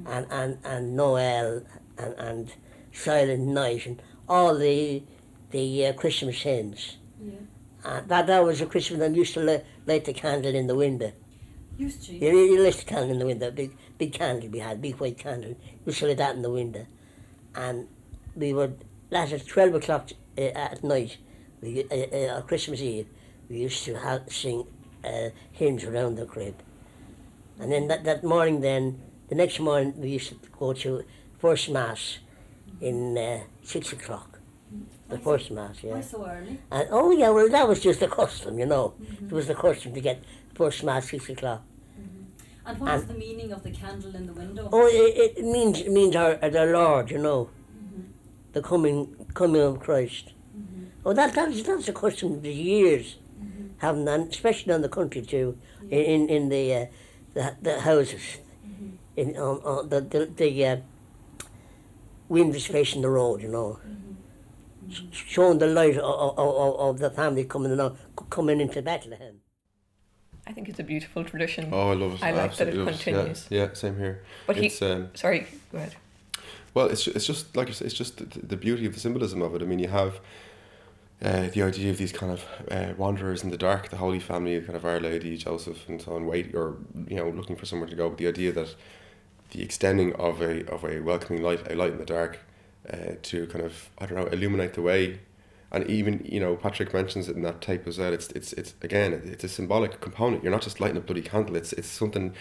[0.07, 1.63] and, and, and Noel,
[1.99, 2.53] and, and
[2.93, 5.03] Silent Night, and all the
[5.51, 6.97] the uh, Christmas hymns.
[7.21, 7.33] Yeah.
[7.85, 10.75] Uh, that, that was a Christmas and used to light, light the candle in the
[10.75, 11.13] window.
[11.79, 12.15] Used to.
[12.15, 15.19] You, you lit the candle in the window, big big candle we had, big white
[15.19, 15.57] candle.
[15.87, 16.87] Used to light that in the window.
[17.55, 17.89] And
[18.35, 21.19] we would, last at 12 o'clock uh, at night,
[21.61, 23.07] we, uh, uh, on Christmas Eve,
[23.49, 24.67] we used to have, sing
[25.05, 26.63] uh, hymns around the crib.
[27.59, 31.05] And then that, that morning then, the next morning we used to go to
[31.39, 32.19] first mass
[32.81, 34.39] in uh, 6 o'clock.
[35.09, 35.95] The Why first mass, yeah.
[35.95, 36.59] Why so early?
[36.71, 38.95] And oh yeah, well that was just a custom, you know.
[39.21, 40.23] It was the custom to get
[40.55, 41.63] first mass six o'clock.
[42.65, 44.69] And what is And- the meaning of the candle in the window?
[44.73, 48.03] Oh, it, it means it means our the Lord, you know, mm-hmm.
[48.53, 48.99] the coming
[49.35, 50.27] coming of Christ.
[50.57, 50.85] Mm-hmm.
[51.05, 53.67] Oh, that that's that's a custom for years, mm-hmm.
[53.79, 55.59] having that, especially on the country too,
[55.91, 56.87] in in the uh,
[57.35, 58.39] the, the houses,
[59.17, 60.77] in on, on the the, the uh,
[62.29, 63.81] windows facing the road, you know.
[64.89, 67.97] s- Showing the light of, of, of, of the family coming along,
[68.31, 69.32] coming into Bethlehem.
[70.47, 71.69] I think it's a beautiful tradition.
[71.73, 72.23] Oh, I love it.
[72.23, 72.91] I like that it love it.
[73.01, 73.47] continues.
[73.51, 74.23] Yeah, yeah, same here.
[74.47, 75.95] But he- it's um, Sorry, go ahead.
[76.75, 79.43] Well, it's it's just like you say, it's just the, the beauty of the symbolism
[79.43, 79.63] of it.
[79.63, 80.21] I mean, you have
[81.23, 84.61] uh, the idea of these kind of uh, wanderers in the dark, the Holy Family,
[84.61, 86.77] kind of Our Lady, Joseph, and so on, wait or
[87.09, 88.09] you know looking for somewhere to go.
[88.09, 88.75] But the idea that
[89.51, 92.41] the extending of a of a welcoming light, a light in the dark,
[92.93, 95.21] uh, to kind of I don't know illuminate the way,
[95.73, 98.13] and even you know Patrick mentions it in that tape as well.
[98.13, 100.43] It's it's it's again it's a symbolic component.
[100.45, 101.57] You're not just lighting a bloody candle.
[101.57, 102.35] It's it's something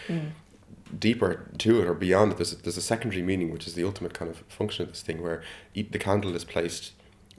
[1.00, 2.38] deeper to it or beyond it.
[2.38, 5.02] There's a, there's a secondary meaning, which is the ultimate kind of function of this
[5.02, 5.42] thing, where
[5.74, 6.92] e- the candle is placed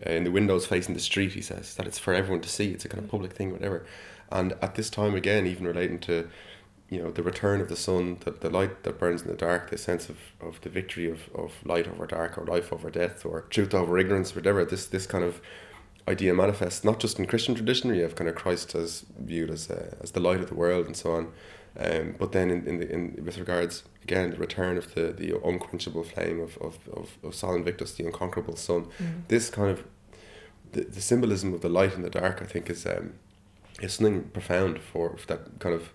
[0.06, 1.32] uh, in the windows facing the street.
[1.32, 2.70] He says that it's for everyone to see.
[2.70, 3.84] It's a kind of public thing, whatever.
[4.30, 6.28] And at this time, again, even relating to
[6.88, 9.70] you know the return of the sun, the, the light that burns in the dark,
[9.70, 13.26] the sense of, of the victory of, of light over dark or life over death
[13.26, 14.64] or truth over ignorance, whatever.
[14.64, 15.40] This this kind of
[16.08, 19.50] idea manifests not just in Christian tradition, where you have kind of Christ as viewed
[19.50, 21.32] as uh, as the light of the world and so on,
[21.78, 25.38] um, but then in in, the, in with regards again the return of the, the
[25.44, 28.88] unquenchable flame of of, of, of Sol Invictus, the unconquerable sun.
[29.28, 29.84] This kind of
[30.72, 33.14] the, the symbolism of the light and the dark, I think, is um,
[33.80, 35.92] is something profound for, for that kind of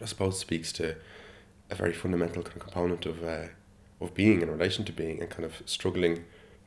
[0.00, 0.96] I suppose speaks to
[1.70, 3.46] a very fundamental kind of component of uh,
[4.00, 6.24] of being in relation to being and kind of struggling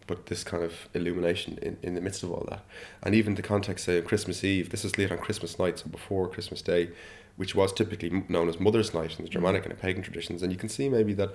[0.08, 2.64] but this kind of illumination in, in the midst of all that.
[3.04, 5.88] And even the context say of Christmas Eve, this is lit on Christmas night, so
[5.90, 6.90] before Christmas Day,
[7.38, 9.34] which was typically known as Mother's Night in the mm-hmm.
[9.34, 10.42] Germanic and the pagan traditions.
[10.42, 11.32] And you can see maybe that,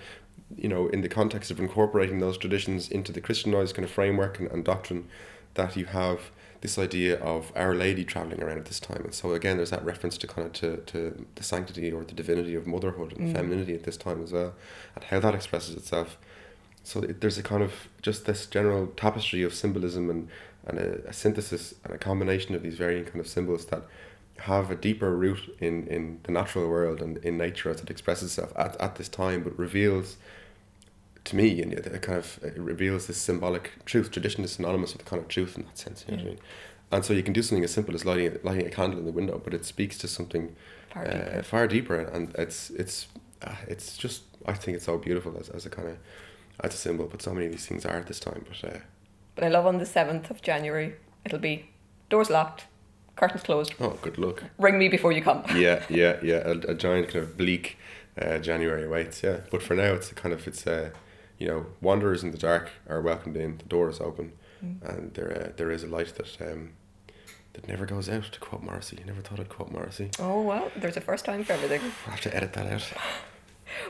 [0.57, 4.39] you know, in the context of incorporating those traditions into the Christianized kind of framework
[4.39, 5.09] and, and doctrine,
[5.55, 9.03] that you have this idea of Our Lady traveling around at this time.
[9.05, 12.15] And so again, there's that reference to kind of to, to the sanctity or the
[12.15, 13.33] divinity of motherhood and mm.
[13.35, 14.55] femininity at this time as well,
[14.95, 16.19] and how that expresses itself.
[16.83, 17.73] So it, there's a kind of
[18.03, 20.29] just this general tapestry of symbolism and,
[20.67, 23.83] and a, a synthesis and a combination of these varying kind of symbols that
[24.41, 28.31] have a deeper root in, in the natural world and in nature as it expresses
[28.31, 30.17] itself at, at this time, but reveals
[31.25, 34.11] to me and it kind of it reveals this symbolic truth.
[34.11, 36.05] Tradition is synonymous with the kind of truth in that sense.
[36.09, 36.41] You know what I mean?
[36.93, 39.13] And so you can do something as simple as lighting lighting a candle in the
[39.13, 40.57] window, but it speaks to something
[40.93, 41.43] Far uh, deeper.
[41.43, 43.07] far deeper, and it's it's
[43.43, 45.99] uh, it's just I think it's so beautiful as, as a kind of
[46.63, 47.07] as a symbol.
[47.07, 48.45] But so many of these things are at this time.
[48.49, 48.79] But uh,
[49.35, 50.95] But I love on the 7th of January,
[51.25, 51.71] it'll be
[52.09, 52.65] doors locked,
[53.17, 54.43] curtains closed, oh, good luck.
[54.59, 55.43] ring me before you come.
[55.55, 56.43] yeah, yeah, yeah.
[56.45, 57.77] A, a giant kind of bleak
[58.21, 59.23] uh, January awaits.
[59.23, 60.91] Yeah, but for now, it's a kind of it's uh,
[61.39, 63.59] you know wanderers in the dark are welcomed in.
[63.59, 64.33] The door is open,
[64.83, 66.73] and there uh, there is a light that um,
[67.55, 68.25] that never goes out.
[68.33, 70.11] To quote Morrissey, you never thought I'd quote Morrissey.
[70.19, 71.81] Oh, well, there's a first time for everything.
[72.07, 72.93] I have to edit that out.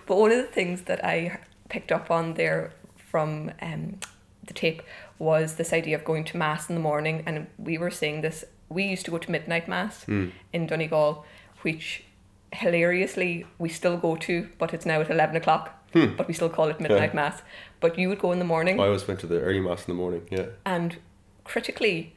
[0.07, 1.39] But one of the things that I
[1.71, 2.73] picked up on there
[3.11, 3.99] from um,
[4.47, 4.83] the tape
[5.18, 8.45] was this idea of going to mass in the morning, and we were saying this.
[8.68, 11.25] We used to go to midnight mass in Donegal,
[11.62, 12.05] which
[12.53, 15.77] hilariously we still go to, but it's now at eleven o'clock.
[15.93, 17.43] But we still call it midnight mass.
[17.81, 19.95] But you would go in the morning, I always went to the early mass in
[19.95, 20.23] the morning.
[20.31, 20.47] Yeah.
[20.64, 20.99] and
[21.45, 22.14] critically,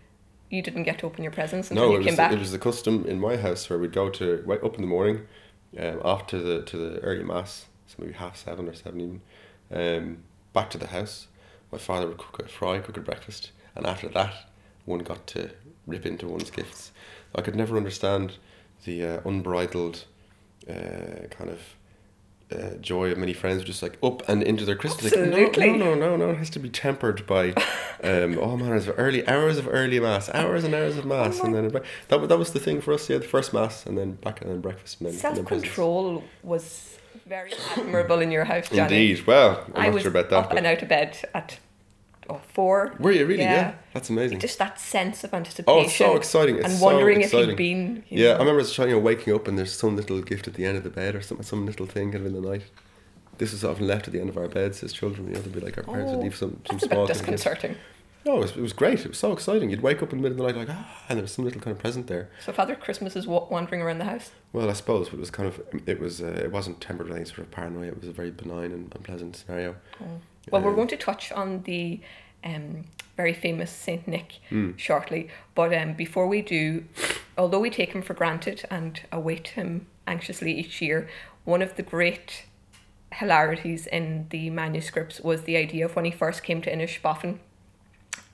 [0.51, 2.31] you didn't get to open your presents until No, you came was back.
[2.31, 4.87] it was the custom in my house where we'd go to wake up in the
[4.87, 5.25] morning,
[5.79, 9.21] um, after the to the early mass, so maybe half seven or seven even,
[9.73, 11.27] um, back to the house.
[11.71, 14.33] My father would cook a fry, cook a breakfast, and after that,
[14.85, 15.49] one got to
[15.87, 16.91] rip into one's gifts.
[17.35, 18.37] I could never understand
[18.85, 20.05] the uh, unbridled
[20.69, 21.59] uh, kind of.
[22.51, 25.11] Uh, joy of many friends just like up and into their Christmas.
[25.11, 25.71] Absolutely.
[25.71, 26.29] no, no, no, no, no.
[26.31, 27.55] It has to be tempered by
[28.03, 31.55] um, all manners of early hours of early mass, hours and hours of mass, and
[31.55, 31.69] then
[32.09, 33.09] that that was the thing for us.
[33.09, 36.92] Yeah, the first mass, and then back and then breakfast, and then Self control was
[37.27, 38.81] very admirable in your house, Johnny.
[39.11, 39.27] Indeed.
[39.27, 40.37] Well, I'm I not was sure about that.
[40.37, 41.57] up But and out of bed at
[42.29, 42.95] oh, four.
[42.99, 43.41] were you really?
[43.43, 43.53] Yeah.
[43.53, 43.73] Yeah.
[43.93, 44.39] that's amazing.
[44.39, 45.79] Just that sense of anticipation.
[45.79, 46.55] Oh, it's so exciting!
[46.55, 48.03] It's and so wondering if you'd been.
[48.09, 48.35] you Yeah, know.
[48.35, 50.53] I remember as a child, you know, waking up and there's some little gift at
[50.55, 52.63] the end of the bed or some some little thing kind of in the night.
[53.39, 55.27] This was often left at the end of our beds as children.
[55.27, 57.07] You know, to be like our parents would Oh, leave some some That's a small
[57.07, 57.29] bit of gift.
[57.35, 57.75] disconcerting.
[58.25, 59.01] No, it was, it was great.
[59.01, 59.69] It was so exciting.
[59.69, 61.43] You'd wake up in the middle of the night like ah, and there was some
[61.43, 62.29] little kind of present there.
[62.45, 64.31] So Father Christmas is wa- wandering around the house.
[64.53, 67.25] Well, I suppose it was kind of it was uh, it wasn't tempered with any
[67.25, 67.87] sort of paranoia.
[67.87, 69.75] It was a very benign and unpleasant scenario.
[70.51, 71.99] Well, we're Um, going to touch on the
[72.45, 72.85] um,
[73.17, 74.71] very famous Saint Nick Hmm.
[74.77, 76.85] shortly, but um, before we do,
[77.37, 81.09] although we take him for granted and await him anxiously each year,
[81.45, 82.45] one of the great
[83.13, 87.37] hilarities in the manuscripts was the idea of when he first came to Inishbofin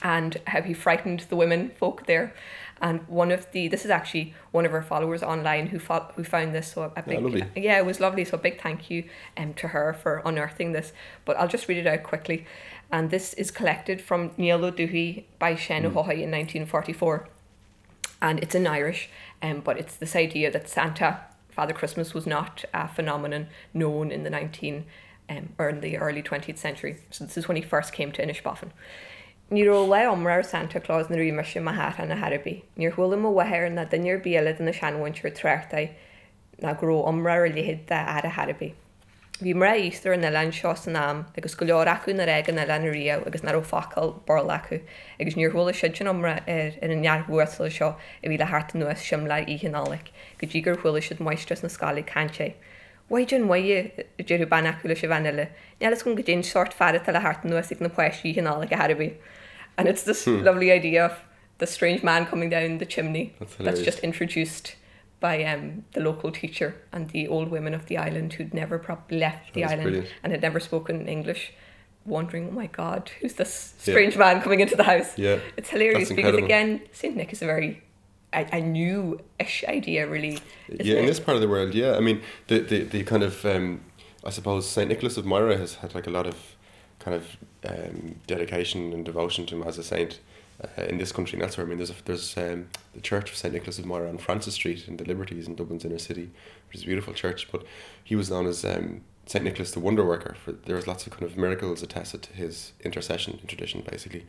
[0.02, 2.34] and how he frightened the women folk there.
[2.82, 6.24] And one of the this is actually one of our followers online who fo- who
[6.24, 7.44] found this so a big lovely.
[7.54, 8.24] yeah it was lovely.
[8.24, 9.04] So a big thank you
[9.36, 10.92] um, to her for unearthing this.
[11.24, 12.46] But I'll just read it out quickly.
[12.90, 17.28] And this is collected from Neil O'Duhy by Shen O'Hoy in 1944
[18.22, 19.08] and it's in Irish
[19.42, 21.20] um, but it's this idea that Santa
[21.50, 24.84] Father Christmas was not a phenomenon known in the 19
[25.28, 26.98] um, or in the early 20th century.
[27.10, 28.70] So this is when he first came to Inishbofin
[29.50, 32.62] Ní ró le omrar Santa Claus na rí mar sin a hat na Harbí.
[32.78, 35.90] Níor thula mo wahéir na duineir béad in na seanhaintúir trechtta
[36.62, 38.74] na gró omrar a lihéad de a a Harbí.
[39.42, 42.64] Bhí mar Easter in lein seo san náam agus go leor acu na régan na
[42.64, 44.82] lena riamh agus nar ó facail bar lecu
[45.18, 49.02] agus níorhla si sin omra ar in an nearhuaasla seo i bhí le hart nuas
[49.02, 52.52] sim le íhannálaigh, go dtí gur chuila siad maistres na scalaí canse.
[53.10, 55.48] Waidjin waie dúú banachúla se bhanile,
[55.80, 58.76] Nelas gon go dén sort fada tal le hart nuas ag na poisí hannála a
[58.76, 59.14] Harbí.
[59.78, 60.42] And it's this Hmm.
[60.42, 61.12] lovely idea of
[61.58, 64.76] the strange man coming down the chimney That's that's just introduced
[65.20, 69.18] by um, the local teacher and the old women of the island who'd never probably
[69.18, 70.08] left the That's island brilliant.
[70.22, 71.52] and had never spoken English,
[72.06, 75.18] wondering, oh my God, who's this strange man coming into the house?
[75.18, 75.38] Yeah.
[75.58, 76.44] It's hilarious That's because, incredible.
[76.46, 77.14] again, St.
[77.16, 77.82] Nick is a very
[78.32, 80.38] a, a new-ish idea, really.
[80.68, 81.06] yeah, in it?
[81.08, 81.96] this part of the world, yeah.
[81.96, 83.80] I mean, the the, the kind of um,
[84.24, 86.36] I suppose Saint Nicholas of Myra has had like a lot of
[87.00, 90.20] kind of um, dedication and devotion to him as a saint
[90.62, 91.66] uh, in this country and elsewhere.
[91.66, 94.54] I mean, there's a, there's um, the Church of Saint Nicholas of Myra on Francis
[94.54, 96.30] Street in the Liberties in Dublin's inner city,
[96.68, 97.50] which is a beautiful church.
[97.50, 97.64] But
[98.04, 100.36] he was known as um, Saint Nicholas the Wonder Worker.
[100.44, 104.26] For there was lots of kind of miracles attested to his intercession in tradition, basically,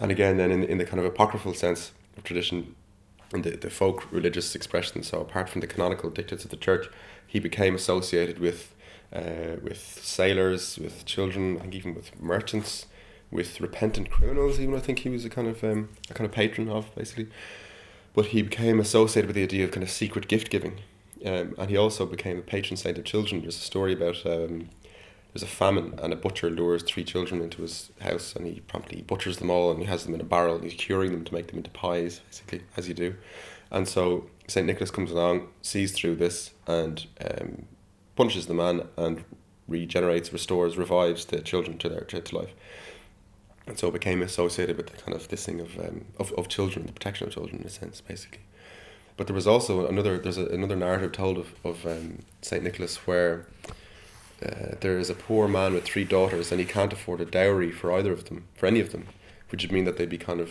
[0.00, 2.74] and again, then in in the kind of apocryphal sense of tradition,
[3.32, 5.02] in the, the folk religious expression.
[5.02, 6.88] So apart from the canonical dictates of the church,
[7.26, 8.73] he became associated with
[9.14, 12.86] uh, with sailors, with children, I think even with merchants,
[13.30, 14.58] with repentant criminals.
[14.58, 17.28] Even I think he was a kind of um, a kind of patron of basically.
[18.14, 20.80] But he became associated with the idea of kind of secret gift giving,
[21.24, 23.42] um, and he also became a patron saint of children.
[23.42, 24.24] There's a story about.
[24.26, 24.70] Um,
[25.32, 29.02] there's a famine and a butcher lures three children into his house and he promptly
[29.02, 31.34] butchers them all and he has them in a barrel and he's curing them to
[31.34, 33.16] make them into pies basically as you do
[33.72, 37.66] and so St Nicholas comes along sees through this and um,
[38.16, 39.24] punishes the man and
[39.66, 42.54] regenerates restores revives the children to their to, life.
[43.66, 46.48] And so it became associated with the kind of this thing of, um, of of
[46.48, 48.40] children the protection of children in a sense basically.
[49.16, 53.06] But there was also another there's a, another narrative told of, of um, St Nicholas
[53.06, 53.46] where
[54.44, 57.70] uh, there is a poor man with three daughters and he can't afford a dowry
[57.70, 59.06] for either of them, for any of them,
[59.50, 60.50] which would mean that they'd be kind of,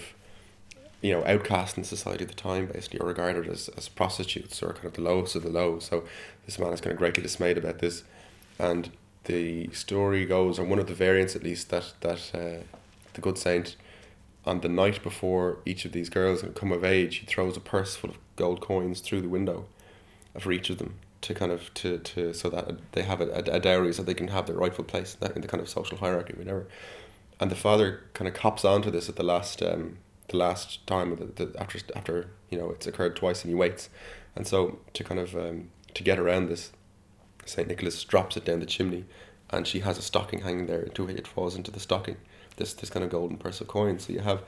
[1.04, 4.74] you know, outcast in society at the time, basically, or regarded as, as prostitutes or
[4.74, 5.78] kind of the lowest of the low.
[5.78, 6.06] So
[6.45, 8.04] this man is kind of greatly dismayed about this.
[8.58, 8.89] And
[9.26, 12.64] the story goes, or one of the variants at least, that, that uh,
[13.14, 13.76] the good saint,
[14.45, 17.97] on the night before each of these girls come of age, he throws a purse
[17.97, 19.66] full of gold coins through the window
[20.39, 23.56] for each of them to kind of to, to so that they have a, a,
[23.56, 25.70] a dowry so they can have their rightful place in the, in the kind of
[25.70, 26.66] social hierarchy whatever
[27.39, 29.97] and the father kind of cops onto this at the last um
[30.34, 33.55] the last time of the, the after after you know it's occurred twice and he
[33.55, 33.89] waits.
[34.36, 36.71] And so to kind of um to get around this
[37.45, 39.05] Saint Nicholas drops it down the chimney
[39.51, 40.81] and she has a stocking hanging there.
[40.81, 42.17] Into which it falls into the stocking
[42.57, 44.05] this this kind of golden purse of coins.
[44.05, 44.41] So you have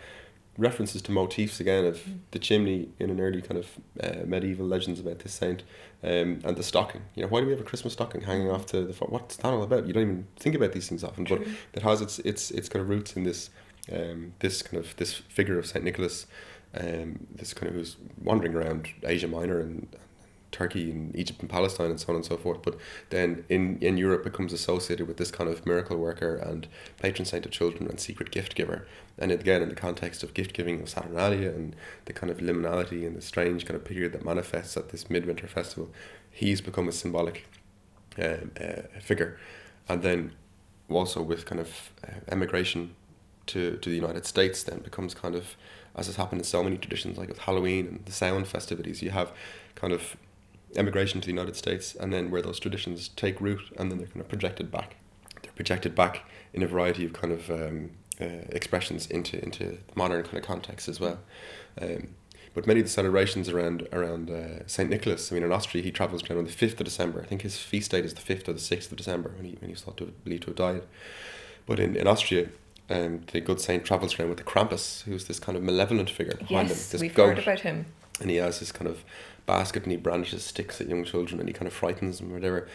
[0.57, 3.67] references to motifs again of the chimney in an early kind of
[4.01, 5.63] uh, medieval legends about this saint
[6.01, 7.01] um, and the stocking.
[7.13, 9.45] You know, why do we have a Christmas stocking hanging off to the what's that
[9.53, 9.85] all about?
[9.85, 11.41] You don't even think about these things often, but
[11.73, 13.49] it has its its its kind of roots in this
[13.91, 16.27] um, this kind of this figure of Saint Nicholas,
[16.73, 19.87] um, this kind of who's wandering around Asia Minor and
[20.55, 22.61] Turkey and Egypt and Palestine and so on and so forth.
[22.63, 22.77] But
[23.09, 26.67] then in, in Europe becomes associated with this kind of miracle worker and
[26.97, 28.87] patron saint of children and secret gift giver.
[29.17, 31.75] And again, in the context of gift giving of Saturnalia and
[32.05, 35.47] the kind of liminality and the strange kind of period that manifests at this midwinter
[35.47, 35.89] festival,
[36.31, 37.45] he's become a symbolic
[38.17, 39.37] um, uh, figure.
[39.89, 40.31] And then
[40.89, 42.95] also with kind of uh, emigration
[43.47, 45.55] to, to the United States, then becomes kind of,
[45.95, 49.11] as has happened in so many traditions, like with Halloween and the sound festivities, you
[49.11, 49.31] have
[49.75, 50.15] kind of
[50.75, 54.07] emigration to the United States, and then where those traditions take root, and then they're
[54.07, 54.95] kind of projected back.
[55.41, 60.23] They're projected back in a variety of kind of um, uh, expressions into into modern
[60.23, 61.19] kind of contexts as well.
[61.81, 62.15] Um,
[62.53, 65.91] but many of the celebrations around around uh, Saint Nicholas, I mean, in Austria, he
[65.91, 67.21] travels down on the fifth of December.
[67.21, 69.57] I think his feast date is the fifth or the sixth of December when he
[69.59, 70.83] when he's thought to believed to have died.
[71.65, 72.49] But in in Austria.
[72.89, 76.37] Um, the good saint travels around with the Krampus, who's this kind of malevolent figure
[76.37, 76.77] behind him.
[76.77, 77.85] This we've goat heard about him.
[78.21, 79.03] and he has this kind of
[79.47, 82.35] basket and he brandishes sticks at young children and he kind of frightens them or
[82.35, 82.67] whatever.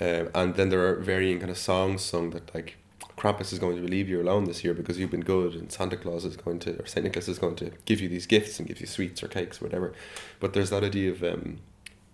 [0.00, 2.76] Um, and then there are varying kind of songs sung that like
[3.18, 5.96] Krampus is going to leave you alone this year because you've been good and Santa
[5.96, 8.66] Claus is going to or Saint Nicholas is going to give you these gifts and
[8.66, 9.92] give you sweets or cakes or whatever.
[10.40, 11.58] But there's that idea of um,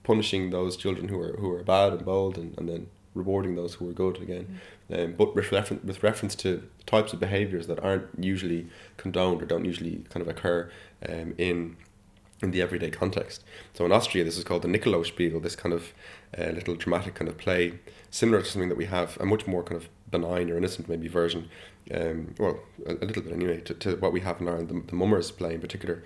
[0.02, 3.74] punishing those children who are who are bad and bold and, and then rewarding those
[3.74, 4.60] who are good again.
[4.92, 9.46] Um, but with, refer- with reference to types of behaviours that aren't usually condoned or
[9.46, 10.70] don't usually kind of occur
[11.08, 11.76] um, in
[12.42, 13.44] in the everyday context.
[13.74, 15.92] So in Austria, this is called the Nikolausspiel, this kind of
[16.38, 17.78] uh, little dramatic kind of play,
[18.10, 21.06] similar to something that we have, a much more kind of benign or innocent maybe
[21.06, 21.50] version,
[21.94, 24.80] um, well, a, a little bit anyway, to, to what we have in Ireland, the,
[24.86, 26.02] the mummers play in particular.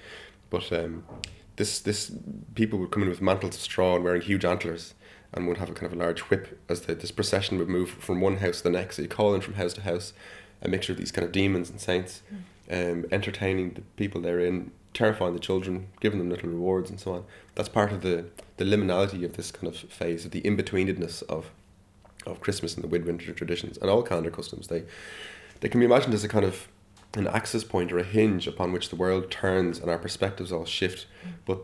[0.51, 1.05] But um,
[1.57, 2.13] this this
[2.55, 4.95] people would come in with mantles of straw and wearing huge antlers
[5.35, 7.91] and would have a kind of a large whip as the, this procession would move
[7.91, 8.97] from one house to the next.
[8.97, 10.13] So you call in from house to house,
[10.63, 12.23] a mixture of these kind of demons and saints,
[12.71, 17.25] um, entertaining the people therein, terrifying the children, giving them little rewards and so on.
[17.57, 18.27] That's part of the,
[18.57, 21.51] the liminality of this kind of phase, of the in-betweenedness of
[22.27, 24.69] of Christmas and the midwinter traditions and all calendar customs.
[24.69, 24.85] They
[25.61, 26.69] they can be imagined as a kind of
[27.15, 30.65] an access point or a hinge upon which the world turns and our perspectives all
[30.65, 31.07] shift.
[31.45, 31.59] But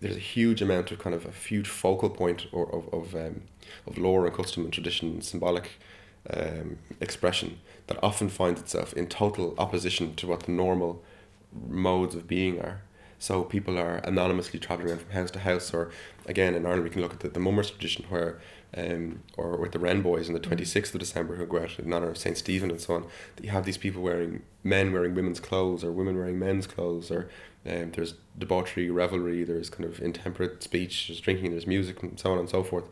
[0.00, 3.42] there's a huge amount of kind of a huge focal point or of of, um,
[3.86, 5.70] of lore and custom and tradition and symbolic
[6.30, 11.02] um, expression that often finds itself in total opposition to what the normal
[11.68, 12.82] modes of being are.
[13.18, 15.90] So people are anonymously traveling around from house to house, or
[16.26, 18.38] again in Ireland we can look at the, the mummers tradition where,
[18.76, 21.78] um, or with the Wren boys on the twenty sixth of December who go out
[21.78, 23.06] in honor of Saint Stephen and so on.
[23.36, 27.10] That you have these people wearing men wearing women's clothes or women wearing men's clothes,
[27.10, 27.28] or
[27.64, 32.32] um, there's debauchery, revelry, there's kind of intemperate speech, there's drinking, there's music, and so
[32.32, 32.84] on and so forth.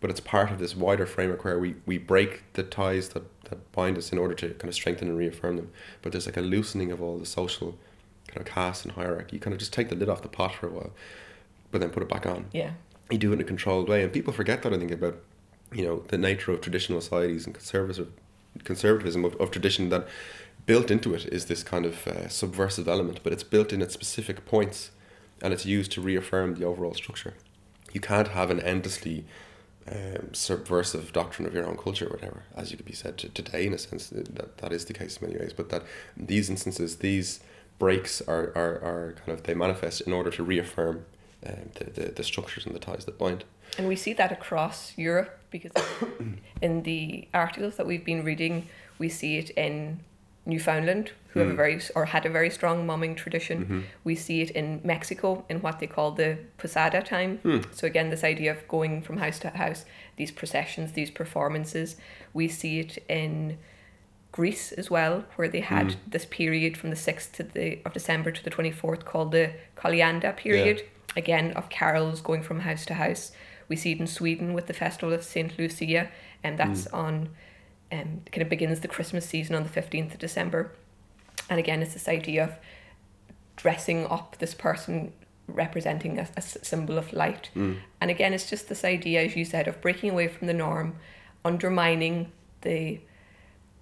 [0.00, 3.72] But it's part of this wider framework where we, we break the ties that, that
[3.72, 5.70] bind us in order to kind of strengthen and reaffirm them.
[6.02, 7.78] But there's like a loosening of all the social
[8.28, 9.36] kind of caste and hierarchy.
[9.36, 10.92] You kind of just take the lid off the pot for a while,
[11.74, 12.46] but then put it back on.
[12.52, 12.70] Yeah.
[13.10, 14.72] You do it in a controlled way, and people forget that.
[14.72, 15.16] I think about
[15.72, 18.12] you know the nature of traditional societies and conservative
[18.62, 20.06] conservatism of, of tradition that
[20.66, 23.90] built into it is this kind of uh, subversive element, but it's built in at
[23.90, 24.92] specific points,
[25.42, 27.34] and it's used to reaffirm the overall structure.
[27.92, 29.24] You can't have an endlessly
[29.90, 33.28] um, subversive doctrine of your own culture, or whatever, as you could be said to,
[33.30, 35.52] today, in a sense, that that is the case in many ways.
[35.52, 35.82] But that
[36.16, 37.40] in these instances, these
[37.80, 41.06] breaks are, are, are kind of they manifest in order to reaffirm
[41.46, 43.44] um, the, the, the structures and the ties that bind.
[43.78, 45.72] And we see that across Europe because
[46.62, 48.68] in the articles that we've been reading,
[48.98, 50.00] we see it in
[50.46, 51.56] Newfoundland, who have a hmm.
[51.56, 53.64] very or had a very strong mumming tradition.
[53.64, 53.80] Mm-hmm.
[54.04, 57.38] We see it in Mexico in what they call the posada time.
[57.38, 57.60] Hmm.
[57.72, 59.84] So again, this idea of going from house to house,
[60.16, 61.96] these processions, these performances.
[62.34, 63.58] We see it in
[64.32, 66.10] Greece as well, where they had hmm.
[66.10, 69.52] this period from the sixth to the of December to the twenty fourth called the
[69.76, 70.82] Kalianda period.
[71.16, 73.32] Again, of carols going from house to house.
[73.68, 76.10] We see it in Sweden with the festival of Saint Lucia,
[76.42, 76.94] and that's mm.
[76.94, 77.28] on
[77.92, 80.72] um, kind of begins the Christmas season on the 15th of December.
[81.48, 82.52] And again, it's this idea of
[83.56, 85.12] dressing up this person
[85.46, 87.50] representing a symbol of light.
[87.54, 87.78] Mm.
[88.00, 90.96] And again, it's just this idea, as you said, of breaking away from the norm,
[91.44, 93.00] undermining the,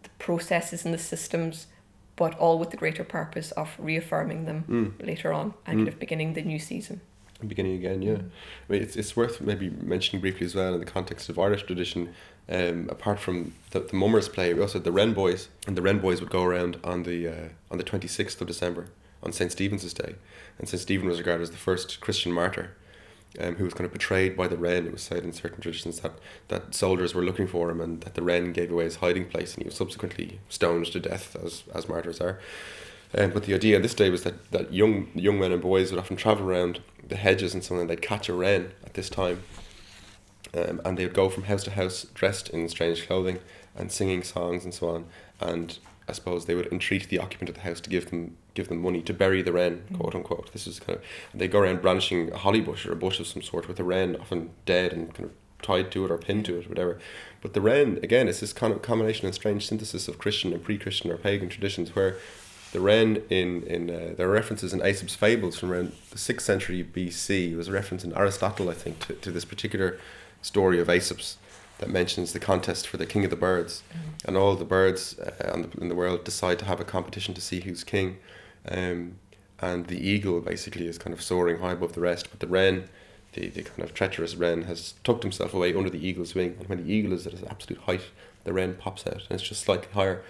[0.02, 1.68] the processes and the systems,
[2.16, 5.06] but all with the greater purpose of reaffirming them mm.
[5.06, 7.00] later on and kind of beginning the new season.
[7.48, 8.18] Beginning again, yeah.
[8.18, 11.64] I mean, it's, it's worth maybe mentioning briefly as well in the context of Irish
[11.64, 12.14] tradition.
[12.48, 15.82] Um, apart from the, the mummers play, we also had the Wren Boys, and the
[15.82, 18.86] Wren Boys would go around on the uh, on the twenty sixth of December
[19.22, 20.16] on Saint Stephen's Day,
[20.58, 22.76] and Saint Stephen was regarded as the first Christian martyr,
[23.38, 24.86] um, who was kind of betrayed by the Wren.
[24.86, 26.14] It was said in certain traditions that
[26.48, 29.54] that soldiers were looking for him, and that the Wren gave away his hiding place,
[29.54, 32.40] and he was subsequently stoned to death, as as martyrs are.
[33.16, 36.00] Um, but the idea this day was that, that young young men and boys would
[36.00, 36.80] often travel around
[37.12, 39.42] the hedges and something, they'd catch a wren at this time.
[40.54, 43.38] Um, and they would go from house to house dressed in strange clothing
[43.76, 45.04] and singing songs and so on.
[45.40, 48.68] And I suppose they would entreat the occupant of the house to give them give
[48.68, 50.52] them money to bury the wren, quote unquote.
[50.52, 53.26] This is kind of they go around brandishing a holly bush or a bush of
[53.26, 56.44] some sort with a wren often dead and kind of tied to it or pinned
[56.46, 56.98] to it, or whatever.
[57.40, 60.62] But the wren again is this kind of combination and strange synthesis of Christian and
[60.62, 62.16] pre-Christian or pagan traditions where
[62.72, 66.46] the wren in in uh, there are references in Aesop's fables from around the sixth
[66.46, 67.50] century BC.
[67.50, 69.98] There was a reference in Aristotle, I think, to, to this particular
[70.40, 71.36] story of Aesop's
[71.78, 73.82] that mentions the contest for the king of the birds,
[74.24, 77.34] and all the birds uh, on the, in the world decide to have a competition
[77.34, 78.18] to see who's king,
[78.68, 79.16] um,
[79.60, 82.88] and the eagle basically is kind of soaring high above the rest, but the wren.
[83.34, 86.68] The, the kind of treacherous wren has tucked himself away under the eagle's wing, and
[86.68, 88.02] when the eagle is at its absolute height,
[88.44, 90.22] the wren pops out, and it's just slightly higher,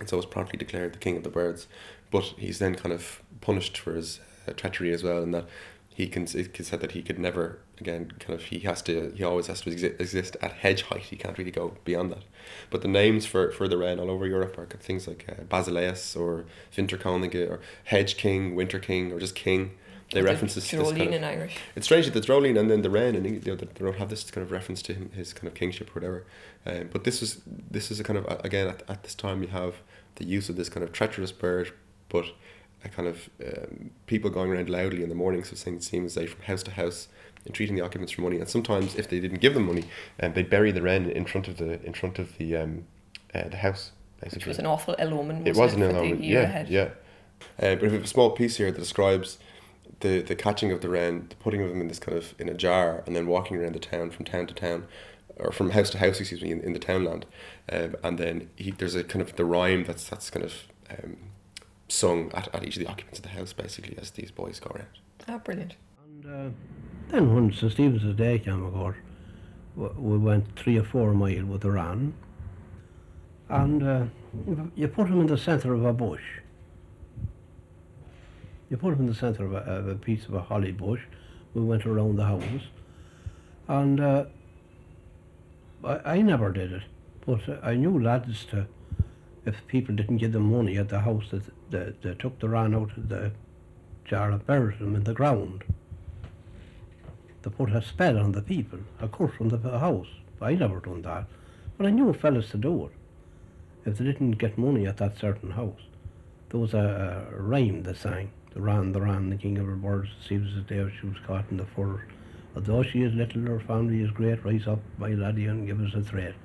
[0.00, 1.66] and so is promptly declared the king of the birds.
[2.10, 5.46] But he's then kind of punished for his uh, treachery as well, in that
[5.94, 9.46] he can said that he could never again kind of he has to he always
[9.46, 11.02] has to exi- exist at hedge height.
[11.02, 12.24] He can't really go beyond that.
[12.70, 16.16] But the names for for the wren all over Europe are things like uh, Basileus
[16.16, 19.72] or Winterkönige or Hedge King, Winter King, or just King.
[20.14, 21.56] They The references to this Tyrolean kind of, in Irish.
[21.76, 24.08] it's strange that the Dreoilín and then the Wren and you know, they don't have
[24.10, 26.24] this kind of reference to him, his kind of kingship or whatever.
[26.66, 29.48] Um, but this is this is a kind of again at, at this time you
[29.48, 29.74] have
[30.16, 31.72] the use of this kind of treacherous bird,
[32.08, 32.26] but
[32.84, 36.26] a kind of um, people going around loudly in the mornings of Saint Stephen's Day
[36.26, 37.08] from house to house,
[37.46, 38.38] entreating the occupants for money.
[38.38, 39.84] And sometimes if they didn't give them money,
[40.22, 42.84] um, they'd bury the wren in front of the in front of the um,
[43.34, 43.90] uh, the house,
[44.20, 44.48] Which basically.
[44.50, 45.46] was an awful ill omen.
[45.46, 46.68] it was an for the yeah, ahead?
[46.68, 46.88] yeah.
[47.58, 49.38] Uh, but we have a small piece here that describes
[50.04, 52.48] the the catching of the wren, the putting of them in this kind of in
[52.48, 54.86] a jar, and then walking around the town from town to town,
[55.36, 57.26] or from house to house, excuse me, in, in the townland.
[57.72, 60.54] Um, and then he, there's a kind of the rhyme that's that's kind of
[60.90, 61.16] um,
[61.88, 64.70] sung at, at each of the occupants of the house, basically, as these boys go
[64.74, 64.88] around.
[65.28, 65.74] Oh, brilliant.
[66.04, 66.50] And uh,
[67.10, 68.96] then when St Stephen's Day came, of course,
[69.76, 72.14] we went three or four mile with the ran,
[73.48, 74.04] and uh,
[74.46, 76.22] you- you put him in the centre of a bush.
[78.74, 81.02] You put him in the centre of a, of a piece of a holly bush.
[81.54, 82.62] We went around the house,
[83.68, 84.24] and uh,
[85.84, 86.82] I, I never did it,
[87.24, 88.66] but I knew lads to,
[89.46, 92.74] if people didn't give them money at the house, that they, they took the ran
[92.74, 93.30] out of the
[94.04, 95.62] jar and buried them in the ground.
[97.42, 100.08] They put a spell on the people, a curse on the house.
[100.40, 101.26] I never done that,
[101.78, 102.92] but I knew fellas to do it.
[103.88, 105.82] If they didn't get money at that certain house,
[106.48, 108.32] there was a, a rhyme they sang.
[108.54, 111.18] The ran, the ran, the king of her birds, see was the day she was
[111.26, 112.04] caught in the fur.
[112.54, 114.44] Although she is little, her family is great.
[114.44, 116.36] Rise up, my laddie, and give us a thread.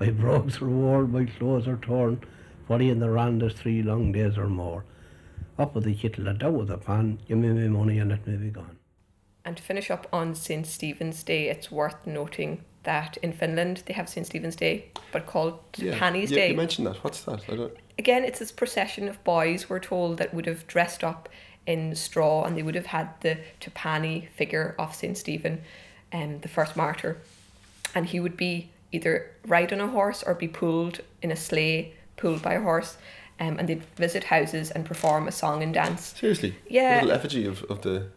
[0.00, 2.22] My brogues are worn, my clothes are torn.
[2.66, 4.84] Forty in the ran, there's three long days or more.
[5.58, 8.26] Up with the kittle, a down with the pan, give me my money and let
[8.26, 8.78] me be gone.
[9.44, 10.66] And to finish up on St.
[10.66, 14.26] Stephen's Day, it's worth noting that in Finland they have St.
[14.26, 16.50] Stephen's Day, but called Panny's yeah, Day.
[16.50, 16.96] You mentioned that.
[17.04, 17.42] What's that?
[17.48, 17.76] I don't.
[17.98, 21.28] Again, it's this procession of boys, we're told, that would have dressed up
[21.66, 25.16] in straw and they would have had the Tapani figure of St.
[25.16, 25.60] Stephen,
[26.12, 27.18] um, the first martyr.
[27.94, 31.94] And he would be either ride on a horse or be pulled in a sleigh,
[32.16, 32.96] pulled by a horse.
[33.40, 36.54] Um, and they'd visit houses and perform a song and dance Seriously.
[36.68, 36.96] Yeah.
[36.96, 38.08] A little effigy of, of the.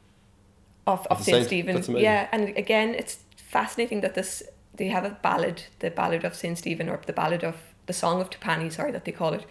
[0.86, 1.84] of, of Saint saint.
[1.84, 1.97] Stephen.
[1.97, 4.43] Yeah, and again, it's fascinating that this
[4.78, 7.55] they have a ballad, the ballad of Saint Stephen, or the ballad of
[7.86, 9.45] the song of Tapani, sorry, that they call it,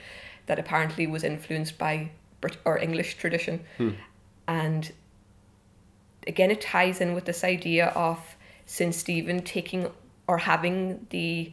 [0.46, 2.10] that apparently was influenced by
[2.40, 3.90] Brit- or English tradition, Hmm.
[4.46, 4.92] and
[6.26, 9.90] again, it ties in with this idea of Saint Stephen taking
[10.26, 11.52] or having the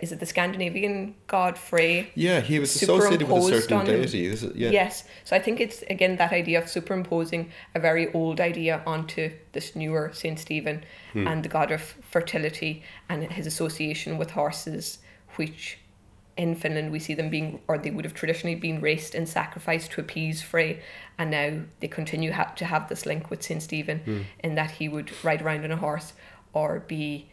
[0.00, 4.26] is it the Scandinavian god Frey Yeah, he was associated with a certain on deity.
[4.26, 4.70] Is, yeah.
[4.70, 5.04] Yes.
[5.24, 9.74] So I think it's again that idea of superimposing a very old idea onto this
[9.74, 11.26] newer Saint Stephen Hmm.
[11.26, 14.98] and the god of fertility and his association with horses,
[15.36, 15.78] which
[16.36, 19.90] in Finland we see them being or they would have traditionally been raced and sacrificed
[19.92, 20.80] to appease Frey,
[21.18, 24.20] and now they continue ha- to have this link with Saint Stephen Hmm.
[24.44, 26.12] in that he would ride around on a horse
[26.52, 27.30] or be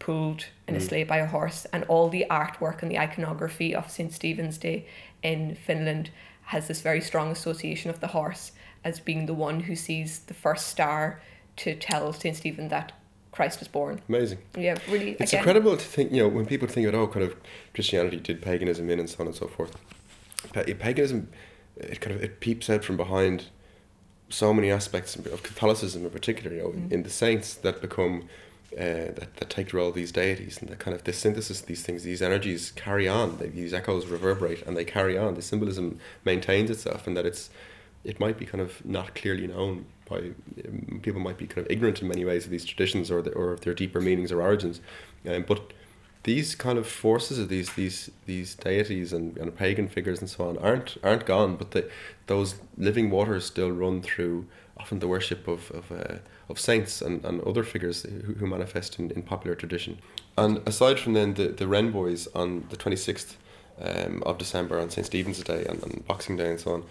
[0.00, 0.82] pulled in a mm.
[0.82, 4.12] sleigh by a horse, and all the artwork and the iconography of St.
[4.12, 4.86] Stephen's Day
[5.22, 6.10] in Finland
[6.46, 8.50] has this very strong association of the horse
[8.82, 11.20] as being the one who sees the first star
[11.56, 12.36] to tell St.
[12.36, 12.92] Stephen that
[13.32, 14.00] Christ was born.
[14.08, 14.38] Amazing.
[14.56, 15.12] Yeah, really.
[15.20, 17.36] It's again, incredible to think, you know, when people think about, oh, kind of
[17.74, 19.76] Christianity did paganism in and so on and so forth.
[20.52, 21.28] Pa- paganism,
[21.76, 23.46] it kind of it peeps out from behind
[24.30, 26.92] so many aspects of Catholicism in particular, you know, in, mm.
[26.92, 28.28] in the saints that become,
[28.76, 31.60] uh, that, that take the role of these deities and the kind of the synthesis
[31.60, 35.34] of these things, these energies carry on, they, these echoes reverberate and they carry on.
[35.34, 37.50] The symbolism maintains itself and that it's,
[38.04, 40.18] it might be kind of not clearly known by
[40.66, 43.30] um, people might be kind of ignorant in many ways of these traditions or the,
[43.32, 44.80] or their deeper meanings or origins,
[45.28, 45.72] um, but
[46.24, 50.48] these kind of forces of these these these deities and, and pagan figures and so
[50.48, 51.88] on aren't aren't gone, but the,
[52.26, 54.46] those living waters still run through
[54.80, 56.18] often the worship of of, uh,
[56.48, 59.92] of saints and, and other figures who, who manifest in, in popular tradition.
[60.36, 63.36] And aside from then the the Wren Boys on the twenty sixth
[63.88, 66.82] um, of December on St Stephen's Day and, and Boxing Day and so on,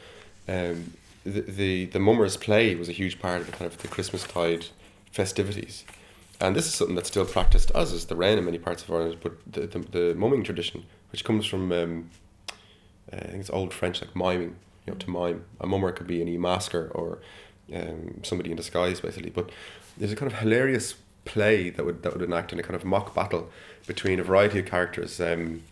[0.56, 3.88] um, the, the the mummers play was a huge part of the kind of the
[3.88, 4.66] Christmas tide
[5.12, 5.86] festivities.
[6.42, 8.90] And this is something that's still practiced, as is the wren in many parts of
[8.92, 12.10] Ireland, but the, the, the mumming tradition, which comes from, um,
[13.12, 15.44] uh, I think it's Old French, like miming, you know, to mime.
[15.60, 17.20] A mummer could be an masker or
[17.76, 19.30] um, somebody in disguise, basically.
[19.30, 19.49] But
[19.97, 20.95] there's a kind of hilarious
[21.26, 23.49] play that would that would enact in a kind of mock battle
[23.88, 25.20] between a variety of characters.
[25.20, 25.63] Um,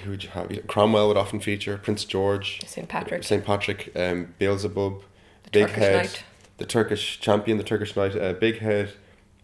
[0.00, 0.50] who would you have?
[0.66, 2.88] Cromwell would often feature, Prince George, St.
[2.88, 3.22] Patrick.
[3.22, 3.44] St.
[3.44, 5.02] Patrick, um, Beelzebub,
[5.44, 6.24] The Big Turkish Head, Knight.
[6.58, 8.94] the Turkish champion, the Turkish Knight, uh, Big Head,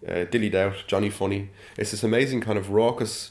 [0.08, 1.50] uh, Dilly Doubt, Johnny Funny.
[1.76, 3.30] It's this amazing kind of raucous,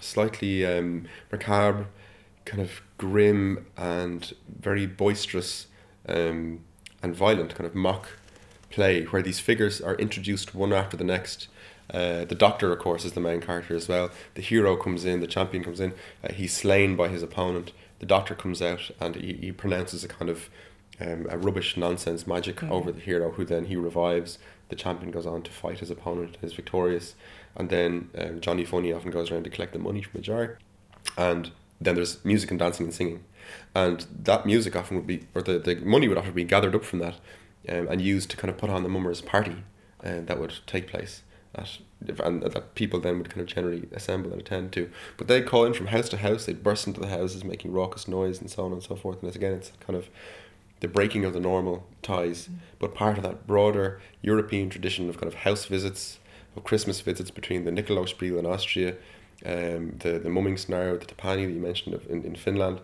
[0.00, 1.86] slightly um, macabre,
[2.44, 5.66] kind of grim and very boisterous
[6.08, 6.60] um,
[7.02, 8.08] and violent kind of mock
[8.70, 11.48] play where these figures are introduced one after the next.
[11.92, 14.10] Uh, the doctor, of course, is the main character as well.
[14.34, 15.94] The hero comes in, the champion comes in.
[16.22, 17.72] Uh, he's slain by his opponent.
[17.98, 20.50] The doctor comes out and he, he pronounces a kind of
[21.00, 24.38] um, a rubbish nonsense magic over the hero, who then he revives.
[24.68, 27.14] The champion goes on to fight his opponent and is victorious.
[27.56, 30.58] And then um, Johnny Funny often goes around to collect the money from the jar.
[31.16, 33.24] and then there's music and dancing and singing,
[33.74, 36.84] and that music often would be, or the, the money would often be gathered up
[36.84, 37.16] from that,
[37.68, 39.64] um, and used to kind of put on the mummers party,
[40.04, 41.22] uh, that would take place.
[41.54, 41.78] At,
[42.22, 44.90] and that people then would kind of generally assemble and attend to.
[45.16, 48.06] But they'd call in from house to house, they'd burst into the houses making raucous
[48.06, 49.20] noise and so on and so forth.
[49.20, 50.08] And it's, again, it's kind of
[50.80, 55.26] the breaking of the normal ties, but part of that broader European tradition of kind
[55.26, 56.18] of house visits,
[56.54, 58.94] of Christmas visits between the Nikolausspiel in Austria,
[59.44, 62.80] um, the, the mumming scenario, the Tapani that you mentioned of, in, in Finland.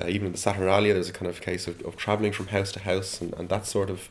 [0.00, 2.72] Uh, even in the Saturnalia, there's a kind of case of, of travelling from house
[2.72, 4.08] to house, and, and that sort of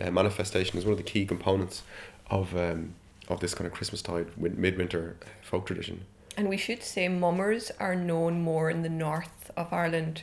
[0.00, 1.82] uh, manifestation is one of the key components
[2.30, 2.94] of um,
[3.28, 6.02] of this kind of Christmastide win- midwinter folk tradition.
[6.36, 10.22] And we should say mummers are known more in the north of Ireland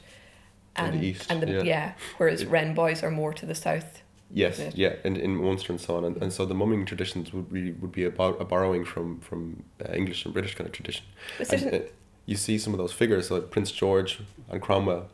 [0.75, 1.63] And and the east, and the, yeah.
[1.63, 1.93] yeah.
[2.17, 3.99] whereas It- Wren boys are more to the south.
[4.35, 7.51] Yes, yeah, in, in Munster and so on, and, and so the mumming traditions would
[7.51, 10.73] really would be a, bor- a borrowing from from uh, English and British kind of
[10.73, 11.05] tradition.
[11.37, 11.83] This And,
[12.25, 14.19] you see some of those figures like Prince George
[14.49, 15.09] and Cromwell,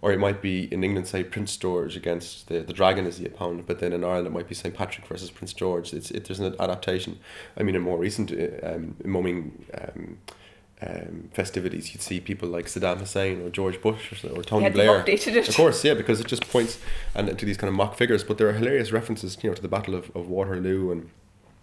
[0.00, 3.26] or it might be in England say Prince George against the, the dragon as the
[3.26, 5.92] opponent, but then in Ireland it might be St Patrick versus Prince George.
[5.92, 7.18] It's it, there's an adaptation.
[7.56, 9.64] I mean, in more recent uh, um, mumming.
[9.80, 10.18] Um,
[10.84, 14.70] um, festivities, you'd see people like Saddam Hussein or George Bush or, or Tony Yeah,
[14.70, 15.04] Blair.
[15.48, 16.80] Of course, yeah, because it just points
[17.14, 18.24] and to these kind of mock figures.
[18.24, 21.10] But there are hilarious references, you know, to the Battle of, of Waterloo and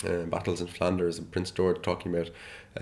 [0.08, 2.30] uh, battles in Flanders and Prince George talking about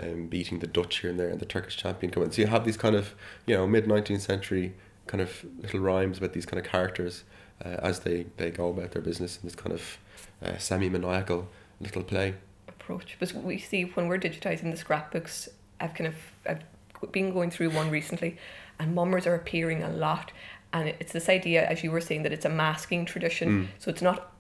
[0.01, 2.32] um, beating the Dutch here and there and the Turkish champion coming.
[2.32, 3.15] So you have these kind of
[3.45, 4.74] you know mid nineteenth century
[5.07, 7.24] kind of little rhymes about these kind of characters
[7.63, 9.97] uh, as they, they go about their business in this kind of
[10.43, 11.47] uh, semi maniacal
[11.80, 12.36] little play.
[12.68, 13.18] approach.
[13.20, 15.49] But we see when we're digitizing the scrapbooks,
[15.80, 16.15] I've kind of
[16.45, 16.63] I've
[17.11, 18.38] been going through one recently,
[18.80, 20.32] and mummers are appearing a lot,
[20.74, 23.70] and it's this idea, as you were saying, that it's a masking tradition.
[23.80, 24.32] So it's not